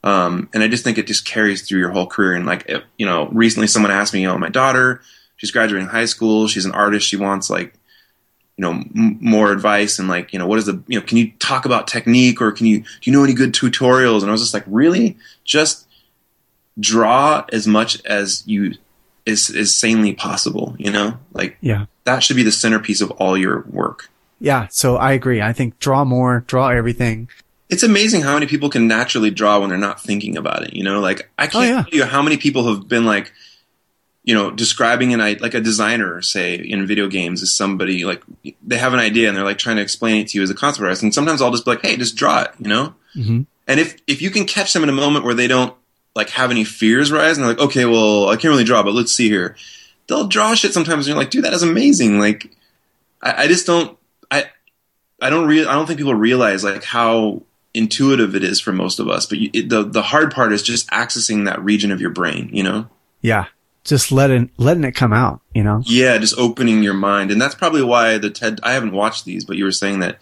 Um, 0.03 0.49
and 0.53 0.63
I 0.63 0.67
just 0.67 0.83
think 0.83 0.97
it 0.97 1.07
just 1.07 1.25
carries 1.25 1.61
through 1.61 1.79
your 1.79 1.91
whole 1.91 2.07
career. 2.07 2.33
And 2.33 2.45
like, 2.45 2.65
if, 2.67 2.83
you 2.97 3.05
know, 3.05 3.27
recently 3.29 3.67
someone 3.67 3.91
asked 3.91 4.13
me, 4.13 4.21
you 4.21 4.27
know, 4.27 4.37
my 4.37 4.49
daughter, 4.49 5.01
she's 5.37 5.51
graduating 5.51 5.87
high 5.89 6.05
school, 6.05 6.47
she's 6.47 6.65
an 6.65 6.71
artist, 6.71 7.07
she 7.07 7.17
wants 7.17 7.49
like, 7.49 7.73
you 8.57 8.63
know, 8.63 8.71
m- 8.71 9.17
more 9.21 9.51
advice 9.51 9.99
and 9.99 10.07
like, 10.07 10.33
you 10.33 10.39
know, 10.39 10.47
what 10.47 10.57
is 10.59 10.65
the, 10.65 10.81
you 10.87 10.99
know, 10.99 11.05
can 11.05 11.17
you 11.17 11.31
talk 11.39 11.65
about 11.65 11.87
technique 11.87 12.41
or 12.41 12.51
can 12.51 12.65
you, 12.65 12.79
do 12.79 12.85
you 13.03 13.11
know 13.11 13.23
any 13.23 13.33
good 13.33 13.53
tutorials? 13.53 14.21
And 14.21 14.29
I 14.29 14.31
was 14.31 14.41
just 14.41 14.53
like, 14.53 14.63
really? 14.65 15.17
Just 15.43 15.87
draw 16.79 17.45
as 17.51 17.67
much 17.67 18.03
as 18.05 18.43
you 18.47 18.73
is 19.25 19.51
is 19.51 19.77
sanely 19.77 20.13
possible, 20.13 20.75
you 20.79 20.89
know? 20.91 21.17
Like 21.31 21.57
Yeah. 21.61 21.85
that 22.05 22.23
should 22.23 22.35
be 22.35 22.43
the 22.43 22.51
centerpiece 22.51 23.01
of 23.01 23.11
all 23.11 23.37
your 23.37 23.61
work. 23.69 24.09
Yeah. 24.39 24.67
So 24.71 24.95
I 24.97 25.11
agree. 25.11 25.41
I 25.43 25.53
think 25.53 25.77
draw 25.77 26.03
more, 26.03 26.43
draw 26.47 26.69
everything. 26.69 27.29
It's 27.71 27.83
amazing 27.83 28.21
how 28.21 28.33
many 28.35 28.45
people 28.45 28.69
can 28.69 28.87
naturally 28.87 29.31
draw 29.31 29.59
when 29.59 29.69
they're 29.69 29.77
not 29.77 29.99
thinking 30.01 30.37
about 30.37 30.61
it, 30.63 30.75
you 30.75 30.83
know? 30.83 30.99
Like 30.99 31.31
I 31.39 31.47
can't 31.47 31.55
Oh, 31.55 31.61
yeah. 31.67 31.83
tell 31.83 31.93
you 31.93 32.05
how 32.05 32.21
many 32.21 32.37
people 32.37 32.67
have 32.67 32.87
been 32.87 33.05
like 33.05 33.31
you 34.23 34.35
know, 34.35 34.51
describing 34.51 35.15
an 35.15 35.19
like 35.39 35.55
a 35.55 35.59
designer, 35.59 36.21
say 36.21 36.53
in 36.53 36.85
video 36.85 37.07
games, 37.07 37.41
is 37.41 37.55
somebody 37.57 38.05
like 38.05 38.21
they 38.61 38.77
have 38.77 38.93
an 38.93 38.99
idea 38.99 39.27
and 39.27 39.35
they're 39.35 39.43
like 39.43 39.57
trying 39.57 39.77
to 39.77 39.81
explain 39.81 40.17
it 40.21 40.27
to 40.27 40.37
you 40.37 40.43
as 40.43 40.51
a 40.51 40.53
concept 40.53 40.83
artist. 40.83 41.01
And 41.01 41.11
sometimes 41.11 41.41
I'll 41.41 41.49
just 41.49 41.65
be 41.65 41.71
like, 41.71 41.81
"Hey, 41.81 41.97
just 41.97 42.15
draw 42.15 42.43
it," 42.43 42.51
you 42.59 42.67
know. 42.67 42.93
Mhm. 43.15 43.47
And 43.67 43.79
if 43.79 43.97
if 44.05 44.21
you 44.21 44.29
can 44.29 44.45
catch 44.45 44.73
them 44.73 44.83
in 44.83 44.89
a 44.89 44.91
moment 44.91 45.25
where 45.25 45.33
they 45.33 45.47
don't 45.47 45.73
like 46.15 46.29
have 46.29 46.51
any 46.51 46.63
fears 46.63 47.11
rise 47.11 47.35
and 47.35 47.43
they're 47.47 47.53
like, 47.55 47.63
"Okay, 47.65 47.85
well, 47.85 48.29
I 48.29 48.33
can't 48.35 48.51
really 48.51 48.63
draw, 48.63 48.83
but 48.83 48.93
let's 48.93 49.11
see 49.11 49.27
here," 49.27 49.55
they'll 50.05 50.27
draw 50.27 50.53
shit 50.53 50.71
sometimes. 50.73 51.07
And 51.07 51.15
you're 51.15 51.17
like, 51.17 51.31
"Dude, 51.31 51.43
that 51.45 51.53
is 51.53 51.63
amazing!" 51.63 52.19
Like, 52.19 52.51
I, 53.23 53.45
I 53.45 53.47
just 53.47 53.65
don't, 53.65 53.97
I, 54.29 54.45
I 55.19 55.31
don't 55.31 55.47
real, 55.47 55.67
I 55.67 55.73
don't 55.73 55.87
think 55.87 55.97
people 55.97 56.13
realize 56.13 56.63
like 56.63 56.83
how 56.83 57.41
intuitive 57.73 58.35
it 58.35 58.43
is 58.43 58.59
for 58.59 58.71
most 58.71 58.99
of 58.99 59.07
us. 59.07 59.25
But 59.25 59.39
you, 59.39 59.49
it, 59.53 59.69
the 59.69 59.83
the 59.83 60.01
hard 60.01 60.33
part 60.33 60.53
is 60.53 60.63
just 60.63 60.89
accessing 60.89 61.45
that 61.45 61.63
region 61.63 61.91
of 61.91 62.01
your 62.01 62.09
brain, 62.09 62.49
you 62.53 62.63
know. 62.63 62.87
Yeah. 63.21 63.45
Just 63.83 64.11
letting, 64.11 64.51
letting 64.57 64.83
it 64.83 64.91
come 64.91 65.11
out, 65.11 65.41
you 65.55 65.63
know? 65.63 65.81
Yeah, 65.85 66.19
just 66.19 66.37
opening 66.37 66.83
your 66.83 66.93
mind, 66.93 67.31
and 67.31 67.41
that's 67.41 67.55
probably 67.55 67.81
why 67.81 68.19
the 68.19 68.29
TED. 68.29 68.59
I 68.61 68.73
haven't 68.73 68.91
watched 68.91 69.25
these, 69.25 69.43
but 69.43 69.57
you 69.57 69.63
were 69.63 69.71
saying 69.71 70.01
that 70.01 70.19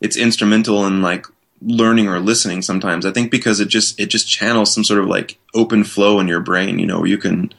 it's 0.00 0.16
instrumental 0.16 0.86
in 0.86 1.02
like 1.02 1.26
learning 1.60 2.06
or 2.06 2.20
listening. 2.20 2.62
Sometimes 2.62 3.04
I 3.04 3.10
think 3.10 3.32
because 3.32 3.58
it 3.58 3.66
just 3.66 3.98
it 3.98 4.06
just 4.06 4.28
channels 4.28 4.72
some 4.72 4.84
sort 4.84 5.00
of 5.00 5.08
like 5.08 5.38
open 5.52 5.82
flow 5.82 6.20
in 6.20 6.28
your 6.28 6.38
brain, 6.38 6.78
you 6.78 6.86
know, 6.86 6.98
where 7.00 7.08
you 7.08 7.18
can, 7.18 7.52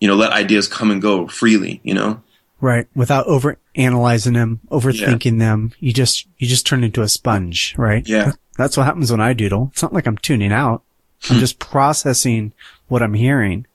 you 0.00 0.08
know, 0.08 0.16
let 0.16 0.32
ideas 0.32 0.68
come 0.68 0.90
and 0.90 1.00
go 1.00 1.26
freely, 1.26 1.80
you 1.82 1.94
know. 1.94 2.22
Right. 2.60 2.88
Without 2.94 3.26
over 3.26 3.56
analyzing 3.74 4.34
them, 4.34 4.60
overthinking 4.70 5.38
them. 5.38 5.72
You 5.78 5.92
just, 5.92 6.26
you 6.38 6.46
just 6.48 6.66
turn 6.66 6.82
into 6.82 7.02
a 7.02 7.08
sponge, 7.08 7.74
right? 7.78 8.06
Yeah. 8.06 8.32
That's 8.58 8.76
what 8.76 8.84
happens 8.84 9.10
when 9.10 9.20
I 9.22 9.32
doodle. 9.32 9.70
It's 9.72 9.80
not 9.82 9.94
like 9.94 10.06
I'm 10.06 10.18
tuning 10.18 10.52
out. 10.52 10.82
I'm 11.30 11.38
just 11.38 11.58
processing 11.58 12.52
what 12.88 13.02
I'm 13.02 13.14
hearing 13.14 13.66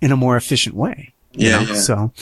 in 0.00 0.12
a 0.12 0.16
more 0.16 0.36
efficient 0.36 0.76
way. 0.76 1.12
you 1.32 1.48
Yeah, 1.48 1.62
know? 1.64 1.72
yeah. 1.72 1.74
So, 1.74 2.12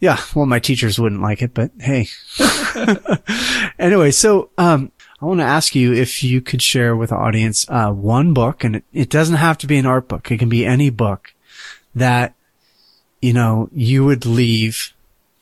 yeah. 0.00 0.18
Well, 0.34 0.46
my 0.46 0.58
teachers 0.60 0.98
wouldn't 0.98 1.20
like 1.20 1.42
it, 1.42 1.52
but 1.54 1.70
hey. 1.78 2.06
anyway, 3.78 4.10
so, 4.10 4.50
um, 4.58 4.92
I 5.20 5.26
want 5.26 5.40
to 5.40 5.44
ask 5.44 5.74
you 5.74 5.92
if 5.92 6.22
you 6.22 6.40
could 6.40 6.62
share 6.62 6.94
with 6.96 7.10
the 7.10 7.16
audience, 7.16 7.66
uh, 7.68 7.90
one 7.90 8.32
book, 8.32 8.62
and 8.62 8.76
it, 8.76 8.84
it 8.92 9.10
doesn't 9.10 9.36
have 9.36 9.58
to 9.58 9.66
be 9.66 9.76
an 9.76 9.86
art 9.86 10.06
book. 10.06 10.30
It 10.30 10.38
can 10.38 10.48
be 10.48 10.64
any 10.64 10.90
book 10.90 11.34
that, 11.94 12.34
you 13.20 13.32
know, 13.32 13.68
you 13.72 14.04
would 14.04 14.24
leave 14.24 14.92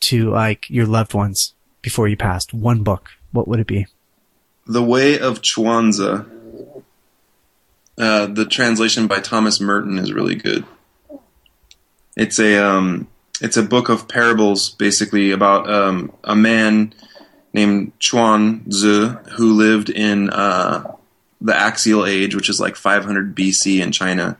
to 0.00 0.30
like 0.30 0.70
your 0.70 0.86
loved 0.86 1.12
ones 1.12 1.52
before 1.82 2.08
you 2.08 2.16
passed. 2.16 2.54
One 2.54 2.82
book. 2.82 3.10
What 3.32 3.46
would 3.48 3.60
it 3.60 3.66
be? 3.66 3.86
The 4.66 4.82
Way 4.82 5.18
of 5.18 5.42
Chuang 5.42 5.92
Tzu. 5.92 6.24
Uh, 7.98 8.26
the 8.26 8.44
translation 8.44 9.06
by 9.06 9.20
Thomas 9.20 9.60
Merton 9.60 9.98
is 9.98 10.12
really 10.12 10.34
good. 10.34 10.66
It's 12.16 12.38
a 12.38 12.56
um, 12.58 13.08
it's 13.40 13.56
a 13.56 13.62
book 13.62 13.88
of 13.88 14.08
parables, 14.08 14.70
basically 14.70 15.30
about 15.30 15.70
um, 15.70 16.12
a 16.24 16.34
man 16.34 16.92
named 17.52 17.98
Chuang 18.00 18.64
Tzu 18.68 19.08
who 19.36 19.52
lived 19.52 19.88
in 19.88 20.30
uh, 20.30 20.96
the 21.40 21.54
Axial 21.54 22.04
Age, 22.04 22.34
which 22.34 22.48
is 22.48 22.60
like 22.60 22.76
500 22.76 23.36
BC 23.36 23.80
in 23.80 23.92
China. 23.92 24.36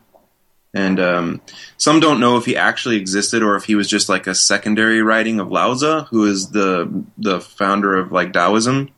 And 0.74 1.00
um, 1.00 1.40
some 1.78 2.00
don't 2.00 2.20
know 2.20 2.36
if 2.36 2.44
he 2.44 2.56
actually 2.56 2.96
existed 2.96 3.42
or 3.42 3.56
if 3.56 3.64
he 3.64 3.76
was 3.76 3.88
just 3.88 4.08
like 4.08 4.26
a 4.26 4.34
secondary 4.34 5.02
writing 5.02 5.40
of 5.40 5.50
Lao 5.50 5.74
Tzu, 5.74 6.00
who 6.10 6.26
is 6.26 6.50
the 6.50 7.04
the 7.16 7.40
founder 7.40 7.96
of 7.96 8.10
like 8.10 8.32
Taoism. 8.32 8.90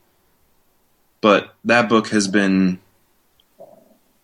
But 1.21 1.55
that 1.65 1.89
book 1.89 2.09
has 2.09 2.29
been 2.29 2.79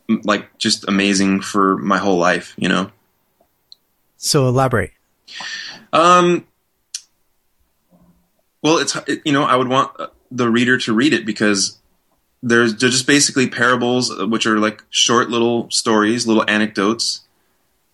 like 0.09 0.59
just 0.59 0.87
amazing 0.89 1.41
for 1.41 1.77
my 1.79 1.99
whole 1.99 2.19
life, 2.19 2.55
you 2.57 2.69
know. 2.69 2.91
So 4.17 4.47
elaborate. 4.49 4.93
Um, 5.93 6.47
well, 8.63 8.79
it's 8.79 8.97
it, 9.07 9.23
you 9.25 9.33
know 9.33 9.45
I 9.45 9.57
would 9.57 9.69
want 9.69 9.93
uh, 9.99 10.09
the 10.31 10.49
reader 10.49 10.79
to 10.79 10.93
read 10.93 11.13
it 11.13 11.27
because 11.27 11.79
there's 12.43 12.77
they're 12.77 12.91
just 12.91 13.07
basically 13.07 13.49
parables, 13.49 14.11
uh, 14.11 14.27
which 14.27 14.47
are 14.47 14.59
like 14.59 14.85
short 14.91 15.31
little 15.31 15.71
stories, 15.71 16.27
little 16.27 16.45
anecdotes. 16.49 17.23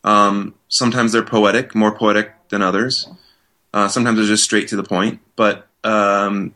Um, 0.03 0.55
sometimes 0.69 1.13
they're 1.13 1.25
poetic, 1.25 1.75
more 1.75 1.95
poetic 1.95 2.33
than 2.49 2.63
others. 2.63 3.09
Uh, 3.73 3.87
sometimes 3.89 4.19
they're 4.19 4.27
just 4.27 4.45
straight 4.45 4.69
to 4.69 4.77
the 4.77 4.83
point. 4.83 5.21
But 5.37 5.69
um, 5.85 6.55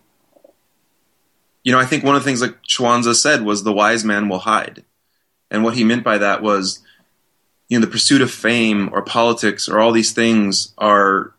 you 1.64 1.72
know, 1.72 1.80
I 1.80 1.86
think 1.86 2.04
one 2.04 2.14
of 2.14 2.22
the 2.22 2.28
things 2.28 2.40
like 2.40 2.62
Chuang 2.62 3.00
Tzu 3.00 3.14
said 3.14 3.42
was 3.42 3.62
the 3.64 3.72
wise 3.72 4.04
man 4.04 4.28
will 4.28 4.40
hide, 4.40 4.84
and 5.50 5.64
what 5.64 5.74
he 5.74 5.82
meant 5.82 6.04
by 6.04 6.18
that 6.18 6.42
was 6.42 6.80
you 7.68 7.78
know 7.78 7.84
the 7.84 7.90
pursuit 7.90 8.22
of 8.22 8.30
fame 8.30 8.90
or 8.92 9.02
politics 9.02 9.68
or 9.68 9.80
all 9.80 9.90
these 9.90 10.12
things 10.12 10.72
are 10.78 11.34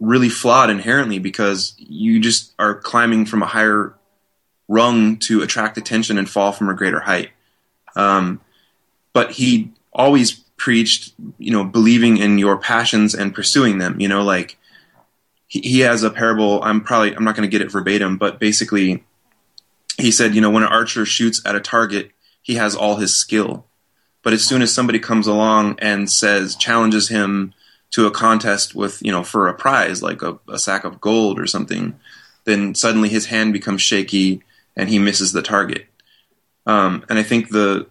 really 0.00 0.28
flawed 0.28 0.70
inherently 0.70 1.18
because 1.18 1.74
you 1.78 2.20
just 2.20 2.52
are 2.58 2.74
climbing 2.74 3.26
from 3.26 3.42
a 3.42 3.46
higher 3.46 3.94
rung 4.68 5.16
to 5.16 5.42
attract 5.42 5.78
attention 5.78 6.18
and 6.18 6.28
fall 6.28 6.52
from 6.52 6.68
a 6.68 6.74
greater 6.74 7.00
height. 7.00 7.30
Um, 7.96 8.40
but 9.12 9.32
he 9.32 9.72
always 9.92 10.32
preached, 10.56 11.14
you 11.38 11.50
know, 11.50 11.64
believing 11.64 12.18
in 12.18 12.38
your 12.38 12.58
passions 12.58 13.14
and 13.14 13.34
pursuing 13.34 13.78
them. 13.78 14.00
You 14.00 14.08
know, 14.08 14.22
like 14.22 14.58
he, 15.46 15.60
he 15.60 15.80
has 15.80 16.02
a 16.02 16.10
parable. 16.10 16.62
I'm 16.62 16.82
probably 16.82 17.14
I'm 17.14 17.24
not 17.24 17.34
going 17.34 17.48
to 17.48 17.50
get 17.50 17.64
it 17.64 17.72
verbatim, 17.72 18.18
but 18.18 18.38
basically, 18.38 19.04
he 19.98 20.10
said, 20.10 20.34
you 20.34 20.40
know, 20.40 20.50
when 20.50 20.62
an 20.62 20.72
archer 20.72 21.04
shoots 21.04 21.42
at 21.44 21.56
a 21.56 21.60
target, 21.60 22.12
he 22.40 22.54
has 22.54 22.74
all 22.74 22.96
his 22.96 23.14
skill. 23.14 23.66
But 24.22 24.32
as 24.32 24.44
soon 24.44 24.62
as 24.62 24.72
somebody 24.72 24.98
comes 24.98 25.26
along 25.26 25.78
and 25.80 26.10
says, 26.10 26.56
challenges 26.56 27.08
him 27.08 27.52
to 27.90 28.06
a 28.06 28.10
contest 28.10 28.74
with, 28.74 29.02
you 29.02 29.10
know, 29.10 29.22
for 29.22 29.48
a 29.48 29.54
prize, 29.54 30.02
like 30.02 30.22
a, 30.22 30.38
a 30.48 30.58
sack 30.58 30.84
of 30.84 31.00
gold 31.00 31.38
or 31.38 31.46
something, 31.46 31.98
then 32.44 32.74
suddenly 32.74 33.08
his 33.08 33.26
hand 33.26 33.52
becomes 33.52 33.82
shaky 33.82 34.42
and 34.76 34.88
he 34.88 34.98
misses 34.98 35.32
the 35.32 35.42
target. 35.42 35.86
Um, 36.66 37.04
and 37.08 37.18
I 37.18 37.22
think 37.22 37.48
the, 37.48 37.86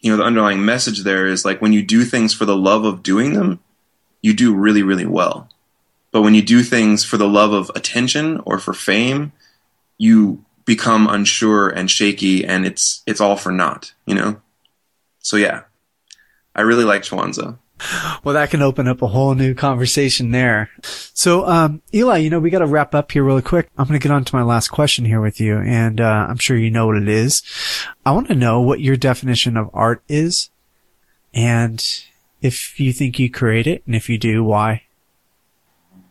you 0.00 0.10
know, 0.10 0.18
the 0.18 0.24
underlying 0.24 0.64
message 0.64 1.00
there 1.00 1.26
is 1.26 1.44
like 1.44 1.62
when 1.62 1.72
you 1.72 1.82
do 1.82 2.04
things 2.04 2.34
for 2.34 2.44
the 2.44 2.56
love 2.56 2.84
of 2.84 3.02
doing 3.02 3.32
them, 3.32 3.60
you 4.20 4.34
do 4.34 4.54
really, 4.54 4.82
really 4.82 5.06
well. 5.06 5.48
But 6.12 6.22
when 6.22 6.34
you 6.34 6.42
do 6.42 6.62
things 6.62 7.04
for 7.04 7.16
the 7.16 7.28
love 7.28 7.52
of 7.52 7.70
attention 7.74 8.40
or 8.44 8.58
for 8.58 8.74
fame, 8.74 9.32
you 9.96 10.44
become 10.74 11.06
unsure 11.06 11.68
and 11.68 11.90
shaky 11.90 12.44
and 12.44 12.64
it's 12.64 13.02
it's 13.06 13.20
all 13.20 13.36
for 13.36 13.52
naught, 13.52 13.92
you 14.06 14.14
know? 14.14 14.40
So 15.18 15.36
yeah. 15.36 15.62
I 16.54 16.62
really 16.62 16.84
like 16.84 17.02
Chuang 17.02 17.32
Tzu. 17.32 17.56
Well, 18.22 18.34
that 18.34 18.50
can 18.50 18.62
open 18.62 18.86
up 18.86 19.02
a 19.02 19.08
whole 19.08 19.34
new 19.34 19.54
conversation 19.54 20.30
there. 20.30 20.70
So, 20.82 21.46
um, 21.48 21.82
Eli, 21.92 22.18
you 22.18 22.30
know, 22.30 22.38
we 22.38 22.50
got 22.50 22.60
to 22.60 22.66
wrap 22.66 22.94
up 22.94 23.10
here 23.10 23.24
really 23.24 23.42
quick. 23.42 23.70
I'm 23.76 23.88
going 23.88 23.98
to 23.98 24.02
get 24.02 24.12
on 24.12 24.24
to 24.24 24.36
my 24.36 24.42
last 24.42 24.68
question 24.68 25.04
here 25.04 25.20
with 25.20 25.40
you, 25.40 25.58
and 25.58 26.00
uh, 26.00 26.26
I'm 26.28 26.38
sure 26.38 26.56
you 26.56 26.70
know 26.70 26.86
what 26.86 26.96
it 26.96 27.08
is. 27.08 27.42
I 28.06 28.12
want 28.12 28.28
to 28.28 28.34
know 28.34 28.60
what 28.60 28.80
your 28.80 28.96
definition 28.96 29.56
of 29.56 29.68
art 29.72 30.02
is, 30.08 30.50
and 31.34 31.84
if 32.40 32.78
you 32.78 32.92
think 32.92 33.18
you 33.18 33.30
create 33.30 33.66
it, 33.66 33.82
and 33.86 33.96
if 33.96 34.08
you 34.08 34.16
do, 34.18 34.44
why. 34.44 34.84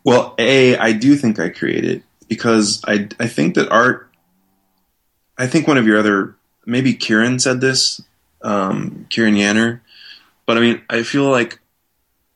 Well, 0.04 0.36
a 0.38 0.76
I 0.78 0.91
do 0.91 1.15
think 1.15 1.39
I 1.39 1.50
create 1.50 1.86
it 1.86 2.04
because 2.28 2.82
I 2.88 3.08
I 3.19 3.28
think 3.28 3.56
that 3.56 3.71
art. 3.71 4.11
I 5.41 5.47
think 5.47 5.67
one 5.67 5.77
of 5.77 5.88
your 5.88 5.97
other 5.97 6.36
maybe 6.65 6.93
Kieran 6.93 7.39
said 7.39 7.62
this, 7.62 8.01
um, 8.43 9.08
Kieran 9.10 9.36
Yanner, 9.36 9.82
but 10.45 10.58
I 10.58 10.62
mean 10.62 10.82
I 10.89 11.04
feel 11.04 11.30
like 11.30 11.60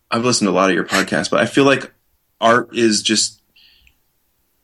I've 0.09 0.25
listened 0.25 0.47
to 0.47 0.51
a 0.51 0.53
lot 0.53 0.69
of 0.69 0.75
your 0.75 0.85
podcasts, 0.85 1.29
but 1.29 1.39
I 1.39 1.45
feel 1.45 1.65
like 1.65 1.91
art 2.41 2.75
is 2.75 3.01
just 3.01 3.41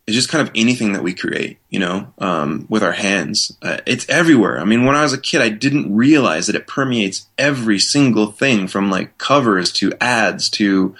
it's 0.08 0.16
just 0.16 0.30
kind 0.30 0.46
of 0.46 0.52
anything 0.56 0.94
that 0.94 1.04
we 1.04 1.14
create, 1.14 1.60
you 1.70 1.80
know, 1.80 2.12
um, 2.18 2.66
with 2.70 2.84
our 2.84 2.92
hands. 2.92 3.56
Uh, 3.62 3.78
it's 3.86 4.10
everywhere. 4.10 4.60
I 4.60 4.66
mean, 4.66 4.86
when 4.86 4.96
I 4.96 5.04
was 5.04 5.14
a 5.14 5.22
kid, 5.22 5.42
I 5.42 5.50
didn't 5.50 5.96
realize 5.96 6.48
that 6.48 6.56
it 6.56 6.68
permeates 6.68 7.28
every 7.38 7.80
single 7.80 8.32
thing 8.32 8.68
from 8.68 8.90
like 8.90 9.18
covers 9.20 9.72
to 9.74 9.94
ads 10.02 10.50
to, 10.52 10.96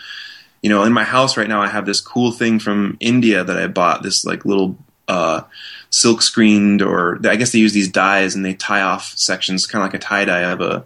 you 0.62 0.70
know, 0.70 0.84
in 0.84 0.94
my 0.94 1.04
house 1.04 1.36
right 1.36 1.50
now, 1.50 1.62
I 1.62 1.68
have 1.68 1.88
this 1.88 2.00
cool 2.00 2.32
thing 2.32 2.60
from 2.60 2.98
India 3.00 3.44
that 3.44 3.58
I 3.58 3.68
bought, 3.68 4.04
this 4.04 4.24
like 4.24 4.46
little, 4.46 4.78
uh, 5.12 5.44
silk 5.90 6.22
screened 6.22 6.82
or 6.82 7.20
I 7.26 7.36
guess 7.36 7.52
they 7.52 7.60
use 7.60 7.74
these 7.74 7.90
dyes 7.90 8.34
and 8.34 8.46
they 8.46 8.54
tie 8.54 8.82
off 8.82 9.14
sections, 9.18 9.68
kind 9.68 9.84
of 9.84 9.88
like 9.88 10.02
a 10.02 10.04
tie 10.04 10.26
dye 10.26 10.52
of 10.52 10.62
a, 10.62 10.86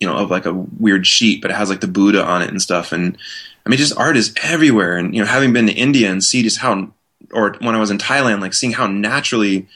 you 0.00 0.06
know, 0.06 0.16
of 0.16 0.30
like 0.30 0.46
a 0.46 0.52
weird 0.52 1.06
sheet, 1.06 1.40
but 1.40 1.50
it 1.50 1.56
has 1.56 1.70
like 1.70 1.80
the 1.80 1.86
Buddha 1.86 2.24
on 2.24 2.42
it 2.42 2.50
and 2.50 2.60
stuff. 2.60 2.92
And 2.92 3.16
I 3.64 3.68
mean, 3.68 3.78
just 3.78 3.96
art 3.96 4.16
is 4.16 4.34
everywhere. 4.42 4.96
And, 4.96 5.14
you 5.14 5.20
know, 5.20 5.28
having 5.28 5.52
been 5.52 5.66
to 5.66 5.72
India 5.72 6.10
and 6.10 6.22
see 6.22 6.42
just 6.42 6.58
how 6.58 6.92
or 7.32 7.56
when 7.60 7.74
I 7.74 7.78
was 7.78 7.90
in 7.90 7.98
Thailand, 7.98 8.40
like 8.40 8.54
seeing 8.54 8.72
how 8.72 8.86
naturally 8.86 9.68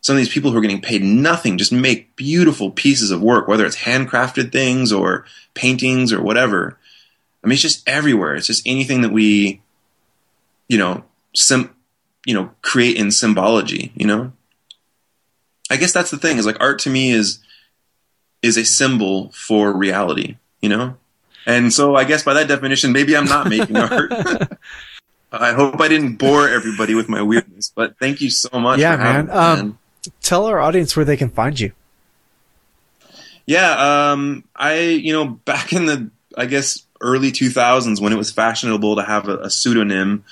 some 0.00 0.14
of 0.14 0.18
these 0.18 0.32
people 0.32 0.50
who 0.50 0.58
are 0.58 0.62
getting 0.62 0.80
paid 0.80 1.02
nothing 1.02 1.58
just 1.58 1.72
make 1.72 2.14
beautiful 2.16 2.70
pieces 2.70 3.10
of 3.10 3.20
work, 3.20 3.48
whether 3.48 3.66
it's 3.66 3.76
handcrafted 3.76 4.50
things 4.52 4.92
or 4.92 5.24
paintings 5.54 6.12
or 6.12 6.22
whatever. 6.22 6.78
I 7.42 7.46
mean, 7.46 7.54
it's 7.54 7.62
just 7.62 7.88
everywhere. 7.88 8.34
It's 8.34 8.46
just 8.46 8.66
anything 8.66 9.02
that 9.02 9.12
we, 9.12 9.60
you 10.68 10.78
know, 10.78 11.04
sim, 11.34 11.74
you 12.26 12.34
know, 12.34 12.50
create 12.62 12.96
in 12.96 13.10
symbology. 13.10 13.92
You 13.94 14.06
know, 14.06 14.32
I 15.70 15.76
guess 15.76 15.92
that's 15.92 16.10
the 16.10 16.18
thing. 16.18 16.38
Is 16.38 16.46
like 16.46 16.60
art 16.60 16.78
to 16.80 16.90
me 16.90 17.10
is 17.10 17.38
is 18.42 18.56
a 18.56 18.64
symbol 18.64 19.30
for 19.30 19.72
reality. 19.72 20.36
You 20.60 20.68
know, 20.68 20.96
and 21.46 21.72
so 21.72 21.96
I 21.96 22.04
guess 22.04 22.22
by 22.22 22.34
that 22.34 22.48
definition, 22.48 22.92
maybe 22.92 23.16
I'm 23.16 23.24
not 23.26 23.48
making 23.48 23.76
art. 23.76 24.12
I 25.32 25.52
hope 25.52 25.80
I 25.80 25.88
didn't 25.88 26.16
bore 26.16 26.48
everybody 26.48 26.94
with 26.94 27.08
my 27.08 27.22
weirdness, 27.22 27.72
but 27.74 27.96
thank 27.98 28.20
you 28.20 28.30
so 28.30 28.58
much. 28.58 28.80
Yeah, 28.80 28.96
man. 28.96 29.26
Me, 29.26 29.32
um, 29.32 29.58
man. 29.58 29.78
Tell 30.22 30.46
our 30.46 30.58
audience 30.58 30.96
where 30.96 31.04
they 31.04 31.16
can 31.16 31.30
find 31.30 31.58
you. 31.58 31.72
Yeah, 33.46 34.12
um, 34.12 34.44
I 34.54 34.80
you 34.80 35.12
know 35.12 35.26
back 35.26 35.72
in 35.72 35.86
the 35.86 36.10
I 36.36 36.46
guess 36.46 36.84
early 37.00 37.32
2000s 37.32 38.00
when 38.00 38.12
it 38.12 38.16
was 38.16 38.30
fashionable 38.30 38.96
to 38.96 39.02
have 39.02 39.28
a, 39.28 39.38
a 39.38 39.50
pseudonym, 39.50 40.24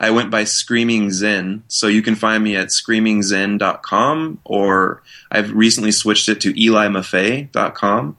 I 0.00 0.10
went 0.10 0.30
by 0.30 0.44
Screaming 0.44 1.10
Zen. 1.10 1.62
So 1.68 1.86
you 1.86 2.00
can 2.00 2.14
find 2.14 2.42
me 2.42 2.56
at 2.56 2.68
screamingzen.com 2.68 4.40
or 4.44 5.02
I've 5.30 5.52
recently 5.52 5.92
switched 5.92 6.30
it 6.30 6.40
to 6.40 6.54
elimaffei.com. 6.54 8.16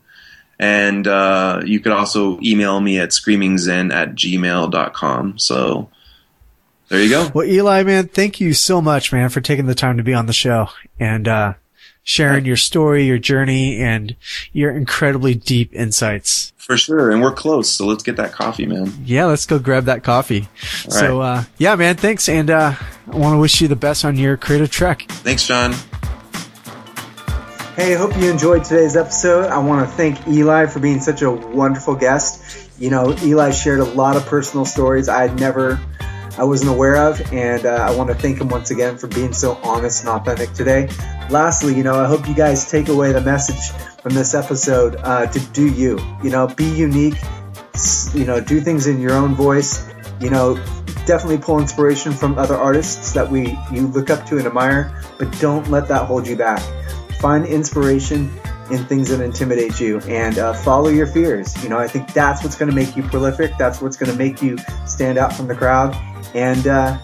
And 0.60 1.08
uh, 1.08 1.62
you 1.65 1.80
could 1.80 1.91
also 1.91 2.39
email 2.41 2.80
me 2.80 3.00
at 3.00 3.10
screamingzen 3.10 3.91
at 3.91 4.13
gmail.com. 4.13 5.39
So 5.39 5.89
there 6.89 7.02
you 7.02 7.10
go. 7.10 7.32
Well, 7.34 7.48
Eli, 7.48 7.82
man, 7.82 8.10
thank 8.10 8.39
you 8.39 8.54
so 8.54 8.80
much, 8.80 9.12
man, 9.12 9.30
for 9.30 9.41
taking 9.41 9.65
the 9.65 9.74
time 9.74 9.98
to 9.98 10.04
be 10.04 10.13
on 10.13 10.28
the 10.28 10.34
show 10.34 10.70
and 11.00 11.28
uh, 11.28 11.54
sharing 12.04 12.46
your 12.46 12.58
story, 12.58 13.06
your 13.06 13.18
journey, 13.18 13.80
and 13.80 14.16
your 14.52 14.72
incredibly 14.72 15.36
deep 15.36 15.74
insights. 15.74 16.54
For 16.58 16.78
sure. 16.78 17.12
And 17.12 17.22
we're 17.22 17.34
close, 17.34 17.70
so 17.70 17.86
let's 17.86 18.04
get 18.04 18.18
that 18.18 18.32
coffee, 18.32 18.66
man. 18.66 18.94
Yeah, 19.06 19.26
let's 19.26 19.46
go 19.46 19.60
grab 19.60 19.86
that 19.86 20.04
coffee. 20.04 20.48
All 20.86 20.92
so, 20.92 21.20
right. 21.20 21.40
uh, 21.40 21.44
yeah, 21.58 21.76
man, 21.76 21.96
thanks. 21.96 22.30
And 22.30 22.50
uh, 22.50 22.76
I 23.12 23.16
want 23.16 23.34
to 23.34 23.40
wish 23.40 23.62
you 23.62 23.68
the 23.68 23.76
best 23.76 24.06
on 24.06 24.16
your 24.18 24.38
creative 24.38 24.70
trek. 24.70 25.06
Thanks, 25.10 25.46
John. 25.46 25.74
Hey, 27.76 27.96
I 27.96 27.98
hope 27.98 28.16
you 28.18 28.30
enjoyed 28.30 28.64
today's 28.64 28.96
episode. 28.96 29.46
I 29.46 29.58
want 29.60 29.90
to 29.90 29.96
thank 29.96 30.28
Eli 30.28 30.68
for 30.68 30.80
being 30.80 31.00
such 31.00 31.22
a 31.22 31.32
wonderful 31.32 31.96
guest. 31.96 32.70
You 32.80 32.90
know, 32.90 33.16
Eli 33.24 33.52
shared 33.52 33.80
a 33.80 33.86
lot 33.86 34.18
of 34.18 34.26
personal 34.26 34.66
stories 34.66 35.08
I 35.08 35.22
had 35.22 35.40
never 35.40 35.80
I 36.41 36.43
wasn't 36.43 36.71
aware 36.71 36.95
of, 36.95 37.21
and 37.32 37.67
uh, 37.67 37.86
I 37.88 37.95
want 37.95 38.10
to 38.10 38.15
thank 38.15 38.41
him 38.41 38.47
once 38.47 38.71
again 38.71 38.97
for 38.97 39.06
being 39.06 39.32
so 39.32 39.60
honest 39.62 40.01
and 40.01 40.10
authentic 40.10 40.51
today. 40.54 40.89
Lastly, 41.30 41.75
you 41.75 41.84
know, 41.84 41.93
I 41.93 42.08
hope 42.08 42.27
you 42.27 42.34
guys 42.34 42.67
take 42.67 42.88
away 42.88 43.12
the 43.12 43.21
message 43.21 43.69
from 44.01 44.15
this 44.15 44.34
episode 44.34 44.95
uh, 45.04 45.27
to 45.27 45.39
do 45.54 45.67
you. 45.67 45.99
You 46.23 46.32
know, 46.32 46.47
be 46.47 46.65
unique. 46.65 47.13
You 48.15 48.25
know, 48.25 48.41
do 48.41 48.60
things 48.60 48.88
in 48.88 48.99
your 48.99 49.13
own 49.13 49.36
voice. 49.36 49.88
You 50.19 50.32
know, 50.32 50.56
definitely 51.06 51.38
pull 51.38 51.60
inspiration 51.60 52.12
from 52.12 52.39
other 52.39 52.56
artists 52.56 53.13
that 53.13 53.30
we 53.30 53.56
you 53.71 53.86
look 53.86 54.10
up 54.10 54.25
to 54.30 54.39
and 54.39 54.47
admire, 54.47 54.99
but 55.19 55.32
don't 55.39 55.69
let 55.69 55.88
that 55.89 56.08
hold 56.08 56.25
you 56.25 56.36
back. 56.36 56.60
Find 57.19 57.45
inspiration 57.45 58.32
in 58.71 58.86
things 58.86 59.10
that 59.10 59.21
intimidate 59.21 59.79
you 59.79 59.99
and 60.01 60.38
uh, 60.38 60.53
follow 60.53 60.89
your 60.89 61.07
fears. 61.07 61.62
You 61.63 61.69
know, 61.69 61.77
I 61.77 61.88
think 61.88 62.13
that's 62.13 62.43
what's 62.43 62.55
going 62.55 62.69
to 62.69 62.75
make 62.75 62.95
you 62.95 63.03
prolific. 63.03 63.51
That's 63.57 63.81
what's 63.81 63.97
going 63.97 64.12
to 64.12 64.17
make 64.17 64.41
you 64.41 64.57
stand 64.86 65.17
out 65.17 65.34
from 65.34 65.47
the 65.47 65.55
crowd 65.55 65.95
and 66.34 66.65
uh, 66.67 66.97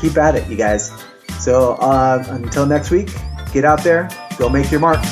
keep 0.00 0.16
at 0.16 0.34
it, 0.34 0.48
you 0.48 0.56
guys. 0.56 0.92
So 1.38 1.72
uh, 1.74 2.24
until 2.28 2.66
next 2.66 2.90
week, 2.90 3.10
get 3.52 3.64
out 3.64 3.82
there, 3.82 4.08
go 4.38 4.48
make 4.48 4.70
your 4.70 4.80
mark. 4.80 5.02